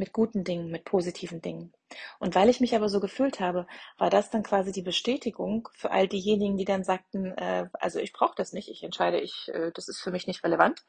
mit 0.00 0.12
guten 0.12 0.44
Dingen, 0.44 0.70
mit 0.70 0.84
positiven 0.84 1.40
Dingen. 1.40 1.72
Und 2.18 2.34
weil 2.34 2.48
ich 2.48 2.60
mich 2.60 2.74
aber 2.74 2.88
so 2.88 3.00
gefühlt 3.00 3.38
habe, 3.38 3.66
war 3.98 4.10
das 4.10 4.30
dann 4.30 4.42
quasi 4.42 4.72
die 4.72 4.82
Bestätigung 4.82 5.68
für 5.72 5.90
all 5.90 6.08
diejenigen, 6.08 6.56
die 6.56 6.64
dann 6.64 6.82
sagten, 6.82 7.26
äh, 7.36 7.68
also 7.74 8.00
ich 8.00 8.12
brauche 8.12 8.34
das 8.34 8.52
nicht, 8.52 8.68
ich 8.68 8.82
entscheide, 8.82 9.20
ich, 9.20 9.48
äh, 9.52 9.70
das 9.72 9.88
ist 9.88 10.00
für 10.00 10.10
mich 10.10 10.26
nicht 10.26 10.42
relevant. 10.42 10.84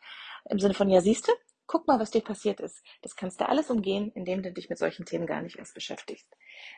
Im 0.49 0.59
Sinne 0.59 0.73
von, 0.73 0.89
ja, 0.89 1.01
siehste, 1.01 1.33
Guck 1.71 1.87
mal, 1.87 2.01
was 2.01 2.11
dir 2.11 2.19
passiert 2.21 2.59
ist. 2.59 2.83
Das 3.01 3.15
kannst 3.15 3.39
du 3.39 3.47
alles 3.47 3.69
umgehen, 3.69 4.11
indem 4.13 4.43
du 4.43 4.51
dich 4.51 4.69
mit 4.69 4.77
solchen 4.77 5.05
Themen 5.05 5.25
gar 5.25 5.41
nicht 5.41 5.57
erst 5.57 5.73
beschäftigst. 5.73 6.27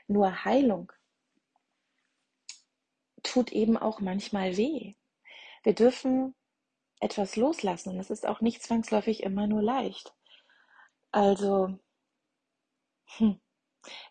Nur 0.07 0.45
Heilung 0.45 0.91
tut 3.23 3.51
eben 3.51 3.75
auch 3.75 4.01
manchmal 4.01 4.55
weh. 4.55 4.93
Wir 5.63 5.73
dürfen 5.73 6.35
etwas 6.99 7.37
loslassen 7.37 7.89
und 7.89 7.99
es 7.99 8.11
ist 8.11 8.27
auch 8.27 8.41
nicht 8.41 8.61
zwangsläufig 8.61 9.23
immer 9.23 9.47
nur 9.47 9.63
leicht. 9.63 10.13
Also, 11.11 11.79
hm, 13.17 13.41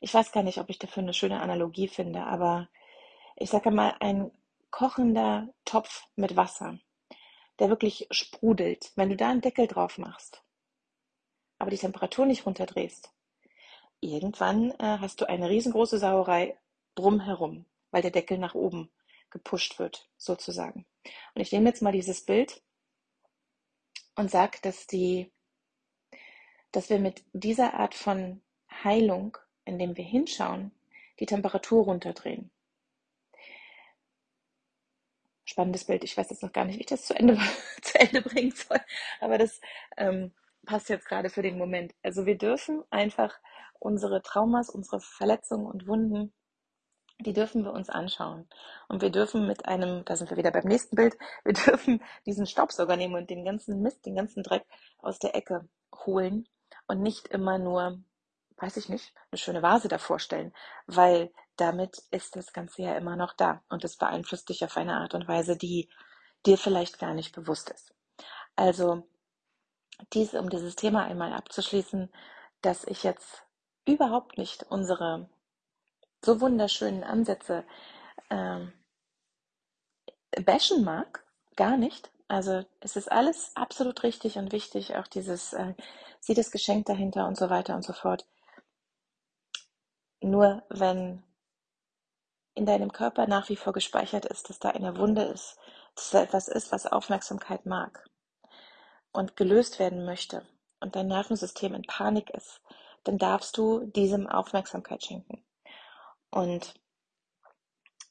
ich 0.00 0.12
weiß 0.12 0.32
gar 0.32 0.42
nicht, 0.42 0.58
ob 0.58 0.68
ich 0.68 0.80
dafür 0.80 1.04
eine 1.04 1.14
schöne 1.14 1.40
Analogie 1.40 1.86
finde, 1.86 2.24
aber 2.24 2.68
ich 3.36 3.50
sage 3.50 3.70
mal, 3.70 3.94
ein 4.00 4.32
kochender 4.72 5.54
Topf 5.64 6.08
mit 6.16 6.34
Wasser, 6.34 6.80
der 7.60 7.68
wirklich 7.68 8.08
sprudelt, 8.10 8.90
wenn 8.96 9.10
du 9.10 9.16
da 9.16 9.30
einen 9.30 9.42
Deckel 9.42 9.68
drauf 9.68 9.96
machst, 9.96 10.41
aber 11.62 11.70
die 11.70 11.78
Temperatur 11.78 12.26
nicht 12.26 12.44
runterdrehst, 12.44 13.12
irgendwann 14.00 14.72
äh, 14.80 14.98
hast 14.98 15.20
du 15.20 15.28
eine 15.28 15.48
riesengroße 15.48 15.96
Sauerei 15.96 16.58
drumherum, 16.96 17.66
weil 17.92 18.02
der 18.02 18.10
Deckel 18.10 18.36
nach 18.36 18.56
oben 18.56 18.90
gepusht 19.30 19.78
wird, 19.78 20.10
sozusagen. 20.16 20.86
Und 21.34 21.40
ich 21.40 21.52
nehme 21.52 21.68
jetzt 21.68 21.80
mal 21.80 21.92
dieses 21.92 22.24
Bild 22.24 22.64
und 24.16 24.28
sage, 24.28 24.58
dass 24.62 24.88
die, 24.88 25.30
dass 26.72 26.90
wir 26.90 26.98
mit 26.98 27.22
dieser 27.32 27.74
Art 27.74 27.94
von 27.94 28.42
Heilung, 28.82 29.38
indem 29.64 29.96
wir 29.96 30.04
hinschauen, 30.04 30.72
die 31.20 31.26
Temperatur 31.26 31.84
runterdrehen. 31.84 32.50
Spannendes 35.44 35.84
Bild. 35.84 36.02
Ich 36.02 36.16
weiß 36.16 36.28
jetzt 36.28 36.42
noch 36.42 36.52
gar 36.52 36.64
nicht, 36.64 36.78
wie 36.78 36.80
ich 36.80 36.86
das 36.86 37.06
zu 37.06 37.14
Ende, 37.14 37.38
zu 37.82 38.00
Ende 38.00 38.20
bringen 38.20 38.50
soll, 38.50 38.80
aber 39.20 39.38
das 39.38 39.60
ähm, 39.96 40.32
passt 40.66 40.88
jetzt 40.88 41.06
gerade 41.06 41.30
für 41.30 41.42
den 41.42 41.58
Moment. 41.58 41.94
Also 42.02 42.26
wir 42.26 42.38
dürfen 42.38 42.82
einfach 42.90 43.34
unsere 43.78 44.22
Traumas, 44.22 44.70
unsere 44.70 45.00
Verletzungen 45.00 45.66
und 45.66 45.86
Wunden 45.86 46.32
die 47.22 47.32
dürfen 47.32 47.64
wir 47.64 47.72
uns 47.72 47.88
anschauen. 47.88 48.48
Und 48.88 49.02
wir 49.02 49.10
dürfen 49.10 49.46
mit 49.46 49.66
einem, 49.66 50.04
da 50.04 50.16
sind 50.16 50.30
wir 50.30 50.36
wieder 50.36 50.50
beim 50.50 50.64
nächsten 50.64 50.96
Bild, 50.96 51.16
wir 51.44 51.54
dürfen 51.54 52.02
diesen 52.26 52.46
Staubsauger 52.46 52.96
nehmen 52.96 53.14
und 53.14 53.30
den 53.30 53.44
ganzen 53.44 53.80
Mist, 53.80 54.04
den 54.06 54.16
ganzen 54.16 54.42
Dreck 54.42 54.64
aus 54.98 55.18
der 55.18 55.34
Ecke 55.34 55.68
holen 56.04 56.48
und 56.86 57.00
nicht 57.00 57.28
immer 57.28 57.58
nur, 57.58 58.02
weiß 58.56 58.76
ich 58.76 58.88
nicht, 58.88 59.14
eine 59.30 59.38
schöne 59.38 59.62
Vase 59.62 59.88
davor 59.88 60.18
stellen, 60.18 60.52
weil 60.86 61.32
damit 61.56 61.98
ist 62.10 62.36
das 62.36 62.52
Ganze 62.52 62.82
ja 62.82 62.96
immer 62.96 63.16
noch 63.16 63.34
da 63.34 63.62
und 63.68 63.84
es 63.84 63.96
beeinflusst 63.96 64.48
dich 64.48 64.64
auf 64.64 64.76
eine 64.76 64.96
Art 64.96 65.14
und 65.14 65.28
Weise, 65.28 65.56
die 65.56 65.88
dir 66.46 66.58
vielleicht 66.58 66.98
gar 66.98 67.14
nicht 67.14 67.34
bewusst 67.34 67.70
ist. 67.70 67.94
Also, 68.56 69.06
dies, 70.12 70.34
um 70.34 70.50
dieses 70.50 70.76
Thema 70.76 71.04
einmal 71.04 71.32
abzuschließen, 71.32 72.10
dass 72.60 72.84
ich 72.84 73.02
jetzt 73.02 73.44
überhaupt 73.86 74.38
nicht 74.38 74.64
unsere 74.64 75.28
so 76.24 76.40
wunderschönen 76.40 77.04
Ansätze 77.04 77.64
ähm, 78.30 78.72
bashen 80.44 80.84
mag. 80.84 81.24
Gar 81.56 81.76
nicht. 81.76 82.10
Also 82.28 82.64
es 82.80 82.96
ist 82.96 83.10
alles 83.10 83.52
absolut 83.56 84.02
richtig 84.04 84.36
und 84.36 84.52
wichtig, 84.52 84.96
auch 84.96 85.06
dieses, 85.06 85.52
äh, 85.52 85.74
sieh 86.20 86.34
das 86.34 86.50
Geschenk 86.50 86.86
dahinter 86.86 87.26
und 87.26 87.36
so 87.36 87.50
weiter 87.50 87.74
und 87.74 87.82
so 87.84 87.92
fort. 87.92 88.26
Nur 90.20 90.62
wenn 90.70 91.22
in 92.54 92.64
deinem 92.66 92.92
Körper 92.92 93.26
nach 93.26 93.48
wie 93.48 93.56
vor 93.56 93.72
gespeichert 93.72 94.24
ist, 94.26 94.48
dass 94.48 94.58
da 94.58 94.70
eine 94.70 94.96
Wunde 94.96 95.22
ist, 95.24 95.58
dass 95.94 96.10
da 96.10 96.22
etwas 96.22 96.48
ist, 96.48 96.70
was 96.70 96.86
Aufmerksamkeit 96.86 97.66
mag 97.66 98.08
und 99.12 99.36
gelöst 99.36 99.78
werden 99.78 100.04
möchte 100.04 100.46
und 100.80 100.96
dein 100.96 101.08
Nervensystem 101.08 101.74
in 101.74 101.82
Panik 101.82 102.30
ist, 102.30 102.60
dann 103.04 103.18
darfst 103.18 103.56
du 103.56 103.84
diesem 103.86 104.26
Aufmerksamkeit 104.26 105.04
schenken. 105.04 105.44
Und 106.30 106.74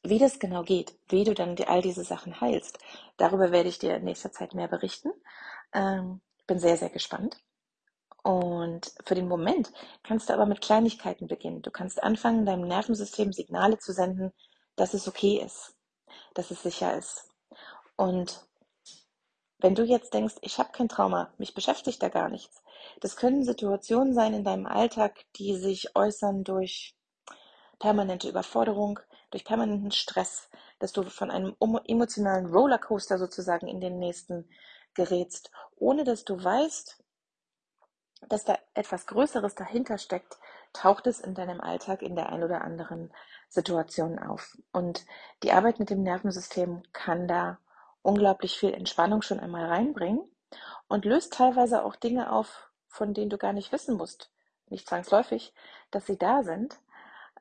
wie 0.04 0.20
das 0.20 0.40
genau 0.40 0.64
geht, 0.64 0.96
wie 1.10 1.24
du 1.24 1.34
dann 1.34 1.56
all 1.68 1.82
diese 1.82 2.04
Sachen 2.04 2.42
heilst, 2.42 2.80
darüber 3.18 3.52
werde 3.52 3.70
ich 3.70 3.80
dir 3.80 3.96
in 3.96 4.04
nächster 4.04 4.32
Zeit 4.32 4.54
mehr 4.54 4.68
berichten. 4.68 5.12
Ähm, 5.74 6.22
bin 6.48 6.60
sehr, 6.60 6.78
sehr 6.78 6.90
gespannt. 6.90 7.38
Und 8.24 8.94
für 9.06 9.16
den 9.16 9.28
Moment 9.28 9.72
kannst 10.04 10.30
du 10.30 10.34
aber 10.34 10.46
mit 10.46 10.62
Kleinigkeiten 10.62 11.28
beginnen. 11.28 11.62
Du 11.62 11.72
kannst 11.72 12.02
anfangen, 12.04 12.46
deinem 12.46 12.68
Nervensystem 12.68 13.34
Signale 13.34 13.80
zu 13.80 13.94
senden, 13.94 14.32
dass 14.76 14.94
es 14.94 15.08
okay 15.08 15.42
ist, 15.44 15.76
dass 16.34 16.52
es 16.52 16.62
sicher 16.62 16.96
ist. 16.98 17.30
Und 17.96 18.46
wenn 19.62 19.76
du 19.76 19.84
jetzt 19.84 20.14
denkst, 20.14 20.36
ich 20.42 20.60
habe 20.60 20.72
kein 20.72 20.90
Trauma, 20.90 21.32
mich 21.38 21.54
beschäftigt 21.54 22.02
da 22.02 22.10
gar 22.10 22.30
nichts, 22.30 22.64
das 23.00 23.16
können 23.16 23.44
Situationen 23.44 24.14
sein 24.14 24.34
in 24.34 24.44
deinem 24.44 24.66
Alltag, 24.66 25.26
die 25.36 25.56
sich 25.56 25.96
äußern 25.96 26.44
durch 26.44 26.96
permanente 27.80 28.30
Überforderung, 28.30 29.00
durch 29.30 29.46
permanenten 29.46 29.92
Stress, 29.92 30.50
dass 30.80 30.92
du 30.92 31.04
von 31.04 31.32
einem 31.32 31.56
emotionalen 31.86 32.48
Rollercoaster 32.48 33.18
sozusagen 33.18 33.68
in 33.68 33.80
den 33.80 34.00
nächsten 34.00 34.50
gerätst, 34.94 35.52
ohne 35.78 36.04
dass 36.04 36.26
du 36.26 36.44
weißt, 36.44 37.02
dass 38.28 38.44
da 38.44 38.58
etwas 38.74 39.08
Größeres 39.08 39.56
dahinter 39.56 39.98
steckt, 39.98 40.38
taucht 40.74 41.08
es 41.08 41.20
in 41.20 41.34
deinem 41.34 41.60
Alltag 41.60 42.02
in 42.02 42.16
der 42.16 42.30
ein 42.30 42.44
oder 42.44 42.62
anderen 42.62 43.12
Situation 43.50 44.20
auf. 44.20 44.58
Und 44.72 45.06
die 45.44 45.52
Arbeit 45.52 45.80
mit 45.80 45.90
dem 45.90 46.04
Nervensystem 46.04 46.84
kann 46.94 47.28
da 47.28 47.58
unglaublich 48.02 48.58
viel 48.58 48.74
Entspannung 48.74 49.22
schon 49.22 49.40
einmal 49.40 49.66
reinbringen 49.66 50.22
und 50.88 51.06
löst 51.06 51.34
teilweise 51.34 51.84
auch 51.84 51.96
Dinge 51.96 52.32
auf, 52.32 52.70
von 52.88 53.14
denen 53.14 53.30
du 53.30 53.38
gar 53.38 53.54
nicht 53.54 53.72
wissen 53.72 53.96
musst, 53.96 54.32
nicht 54.68 54.88
zwangsläufig, 54.88 55.54
dass 55.92 56.06
sie 56.06 56.18
da 56.18 56.44
sind, 56.44 56.80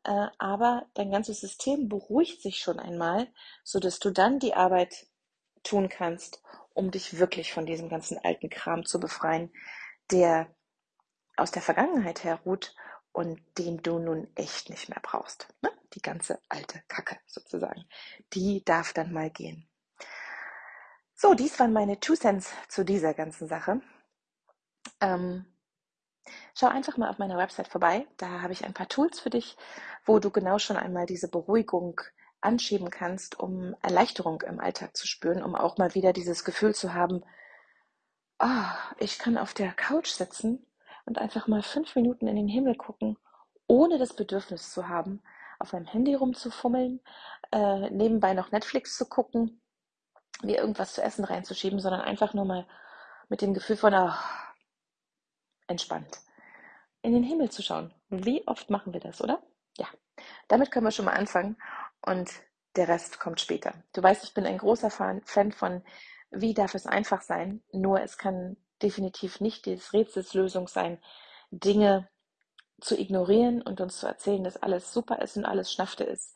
äh, 0.05 0.29
aber 0.39 0.87
dein 0.95 1.11
ganzes 1.11 1.41
System 1.41 1.89
beruhigt 1.89 2.43
sich 2.43 2.59
schon 2.59 2.79
einmal, 2.79 3.29
sodass 3.65 3.99
du 3.99 4.11
dann 4.11 4.39
die 4.39 4.55
Arbeit 4.55 5.07
tun 5.63 5.89
kannst, 5.89 6.43
um 6.73 6.91
dich 6.91 7.19
wirklich 7.19 7.53
von 7.53 7.67
diesem 7.67 7.89
ganzen 7.89 8.19
alten 8.19 8.49
Kram 8.49 8.87
zu 8.87 8.99
befreien, 9.01 9.53
der 10.11 10.55
aus 11.37 11.51
der 11.51 11.63
Vergangenheit 11.63 12.25
herruht 12.25 12.75
und 13.13 13.41
den 13.59 13.83
du 13.83 13.99
nun 13.99 14.29
echt 14.37 14.71
nicht 14.71 14.89
mehr 14.89 15.01
brauchst. 15.03 15.49
Ne? 15.63 15.71
Die 15.95 16.03
ganze 16.03 16.39
alte 16.49 16.83
Kacke 16.89 17.19
sozusagen. 17.27 17.85
Die 18.33 18.65
darf 18.65 18.93
dann 18.93 19.13
mal 19.13 19.31
gehen. 19.31 19.70
So, 21.23 21.35
dies 21.35 21.61
waren 21.61 21.75
meine 21.75 22.01
Two 22.01 22.15
Cents 22.15 22.51
zu 22.69 22.83
dieser 22.83 23.13
ganzen 23.13 23.47
Sache. 23.47 23.83
Ähm, 25.03 25.45
Schau 26.55 26.69
einfach 26.69 26.97
mal 26.97 27.11
auf 27.11 27.19
meiner 27.19 27.37
Website 27.37 27.69
vorbei. 27.69 28.07
Da 28.17 28.41
habe 28.41 28.55
ich 28.55 28.65
ein 28.65 28.73
paar 28.73 28.89
Tools 28.89 29.21
für 29.21 29.29
dich, 29.29 29.59
wo 30.07 30.19
du 30.19 30.31
genau 30.31 30.59
schon 30.59 30.79
einmal 30.79 31.05
diese 31.05 31.29
Beruhigung 31.29 32.01
anschieben 32.41 32.89
kannst, 32.89 33.39
um 33.39 33.77
Erleichterung 33.83 34.41
im 34.41 34.61
Alltag 34.61 34.97
zu 34.97 35.07
spüren, 35.07 35.43
um 35.43 35.55
auch 35.55 35.77
mal 35.77 35.95
wieder 35.95 36.15
dieses 36.15 36.43
Gefühl 36.43 36.75
zu 36.75 36.95
haben, 36.95 37.23
oh, 38.39 38.71
ich 38.99 39.19
kann 39.19 39.37
auf 39.37 39.53
der 39.53 39.73
Couch 39.73 40.09
sitzen 40.09 40.65
und 41.05 41.19
einfach 41.19 41.49
mal 41.49 41.63
fünf 41.63 41.97
Minuten 41.97 42.29
in 42.29 42.37
den 42.37 42.49
Himmel 42.49 42.77
gucken, 42.77 43.19
ohne 43.67 43.99
das 43.99 44.17
Bedürfnis 44.17 44.71
zu 44.71 44.89
haben, 44.89 45.21
auf 45.59 45.75
meinem 45.75 45.85
Handy 45.85 46.15
rumzufummeln, 46.15 47.03
äh, 47.53 47.91
nebenbei 47.91 48.33
noch 48.33 48.53
Netflix 48.53 48.97
zu 48.97 49.05
gucken, 49.05 49.61
mir 50.43 50.59
irgendwas 50.59 50.95
zu 50.95 51.03
essen 51.03 51.25
reinzuschieben, 51.25 51.81
sondern 51.81 52.01
einfach 52.01 52.35
nur 52.35 52.45
mal 52.45 52.67
mit 53.29 53.43
dem 53.43 53.55
Gefühl 53.55 53.77
von, 53.77 53.95
oh, 53.95 54.13
entspannt 55.67 56.21
in 57.03 57.13
den 57.13 57.23
Himmel 57.23 57.51
zu 57.51 57.63
schauen. 57.63 57.93
Wie 58.09 58.47
oft 58.47 58.71
machen 58.71 58.93
wir 58.93 59.01
das, 59.01 59.21
oder? 59.21 59.43
Ja, 59.79 59.87
damit 60.49 60.71
können 60.71 60.87
wir 60.87 60.91
schon 60.91 61.07
mal 61.07 61.15
anfangen 61.15 61.57
und 62.03 62.31
der 62.77 62.89
Rest 62.89 63.19
kommt 63.19 63.41
später. 63.41 63.75
Du 63.93 64.03
weißt, 64.03 64.25
ich 64.25 64.35
bin 64.35 64.47
ein 64.47 64.59
großer 64.59 64.91
Fan 64.91 65.53
von, 65.53 65.83
wie 66.31 66.55
darf 66.55 66.75
es 66.75 66.87
einfach 66.87 67.23
sein, 67.23 67.63
nur 67.73 68.01
es 68.01 68.19
kann 68.19 68.57
definitiv 68.83 69.41
nicht 69.41 69.67
des 69.67 69.93
Rätsels 69.93 70.35
Lösung 70.35 70.69
sein, 70.69 70.99
Dinge 71.51 72.09
zu 72.81 72.99
ignorieren 72.99 73.61
und 73.61 73.81
uns 73.81 73.99
zu 73.99 74.07
erzählen, 74.07 74.45
dass 74.45 74.57
alles 74.57 74.93
super 74.93 75.21
ist 75.21 75.37
und 75.37 75.45
alles 75.45 75.73
Schnafte 75.73 76.05
ist. 76.05 76.35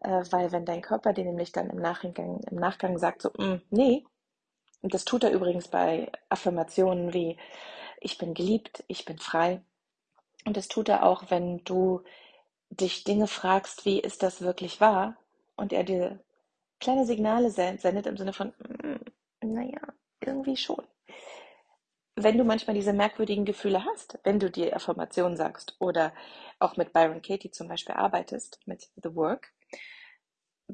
Äh, 0.00 0.24
weil 0.30 0.52
wenn 0.52 0.64
dein 0.64 0.82
Körper 0.82 1.12
dir 1.12 1.24
nämlich 1.24 1.52
dann 1.52 1.70
im 1.70 1.78
Nachgang, 1.78 2.40
im 2.50 2.56
Nachgang 2.56 2.98
sagt, 2.98 3.22
so, 3.22 3.30
mm, 3.30 3.60
nee, 3.70 4.04
und 4.82 4.94
das 4.94 5.04
tut 5.04 5.24
er 5.24 5.32
übrigens 5.32 5.68
bei 5.68 6.10
Affirmationen 6.30 7.12
wie, 7.12 7.36
ich 8.00 8.18
bin 8.18 8.34
geliebt, 8.34 8.82
ich 8.88 9.04
bin 9.04 9.18
frei, 9.18 9.62
und 10.46 10.56
das 10.56 10.68
tut 10.68 10.88
er 10.88 11.04
auch, 11.04 11.30
wenn 11.30 11.62
du 11.64 12.02
dich 12.70 13.04
Dinge 13.04 13.26
fragst, 13.26 13.84
wie 13.84 14.00
ist 14.00 14.22
das 14.22 14.40
wirklich 14.42 14.80
wahr? 14.80 15.16
Und 15.56 15.72
er 15.72 15.84
dir 15.84 16.20
kleine 16.80 17.04
Signale 17.04 17.50
sendet 17.50 18.06
im 18.06 18.16
Sinne 18.16 18.32
von, 18.32 18.48
mm, 18.58 19.00
naja, 19.42 19.80
irgendwie 20.20 20.56
schon. 20.56 20.84
Wenn 22.16 22.38
du 22.38 22.44
manchmal 22.44 22.74
diese 22.74 22.92
merkwürdigen 22.92 23.44
Gefühle 23.44 23.84
hast, 23.84 24.18
wenn 24.24 24.38
du 24.40 24.50
dir 24.50 24.74
Affirmationen 24.76 25.36
sagst 25.36 25.76
oder 25.78 26.12
auch 26.58 26.76
mit 26.76 26.92
Byron 26.92 27.22
Katie 27.22 27.50
zum 27.50 27.68
Beispiel 27.68 27.94
arbeitest, 27.94 28.60
mit 28.66 28.90
The 29.02 29.14
Work, 29.14 29.52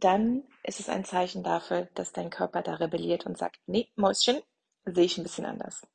dann 0.04 0.44
ist 0.62 0.80
es 0.80 0.88
ein 0.88 1.04
Zeichen 1.04 1.42
dafür, 1.42 1.88
dass 1.94 2.12
dein 2.12 2.30
Körper 2.30 2.62
da 2.62 2.74
rebelliert 2.74 3.26
und 3.26 3.38
sagt, 3.38 3.60
nee, 3.66 3.88
Mäuschen, 3.96 4.40
sehe 4.84 5.04
ich 5.04 5.18
ein 5.18 5.22
bisschen 5.22 5.46
anders. 5.46 5.86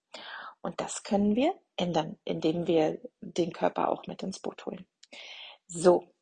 Und 0.62 0.80
das 0.80 1.04
können 1.04 1.36
wir 1.36 1.54
ändern, 1.76 2.18
indem 2.24 2.68
wir 2.68 3.00
den 3.22 3.54
Körper 3.54 3.90
auch 3.90 4.06
mit 4.08 4.24
ins 4.24 4.40
Boot 4.40 4.66
holen. 4.66 4.86
So, 5.68 6.14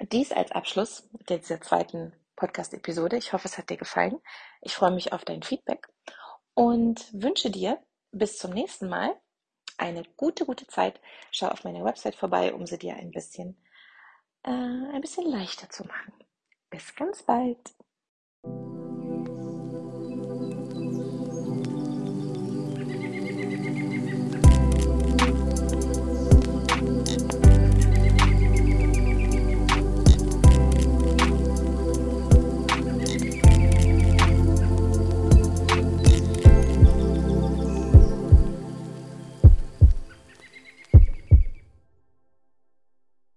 dies 0.00 0.32
als 0.32 0.52
Abschluss 0.52 1.08
dieser 1.28 1.60
zweiten 1.60 2.12
Podcast-Episode. 2.36 3.16
Ich 3.16 3.32
hoffe, 3.32 3.48
es 3.48 3.58
hat 3.58 3.70
dir 3.70 3.76
gefallen. 3.76 4.20
Ich 4.60 4.74
freue 4.74 4.90
mich 4.90 5.12
auf 5.12 5.24
dein 5.24 5.42
Feedback 5.42 5.88
und 6.54 7.08
wünsche 7.12 7.50
dir 7.50 7.82
bis 8.12 8.38
zum 8.38 8.52
nächsten 8.52 8.88
Mal 8.88 9.14
eine 9.78 10.04
gute, 10.16 10.44
gute 10.46 10.66
Zeit. 10.66 11.00
Schau 11.30 11.48
auf 11.48 11.64
meiner 11.64 11.84
Website 11.84 12.14
vorbei, 12.14 12.54
um 12.54 12.66
sie 12.66 12.78
dir 12.78 12.94
ein 12.94 13.10
bisschen, 13.10 13.62
äh, 14.42 14.50
ein 14.50 15.00
bisschen 15.00 15.30
leichter 15.30 15.68
zu 15.70 15.84
machen. 15.84 16.12
Bis 16.70 16.94
ganz 16.94 17.22
bald. 17.22 17.74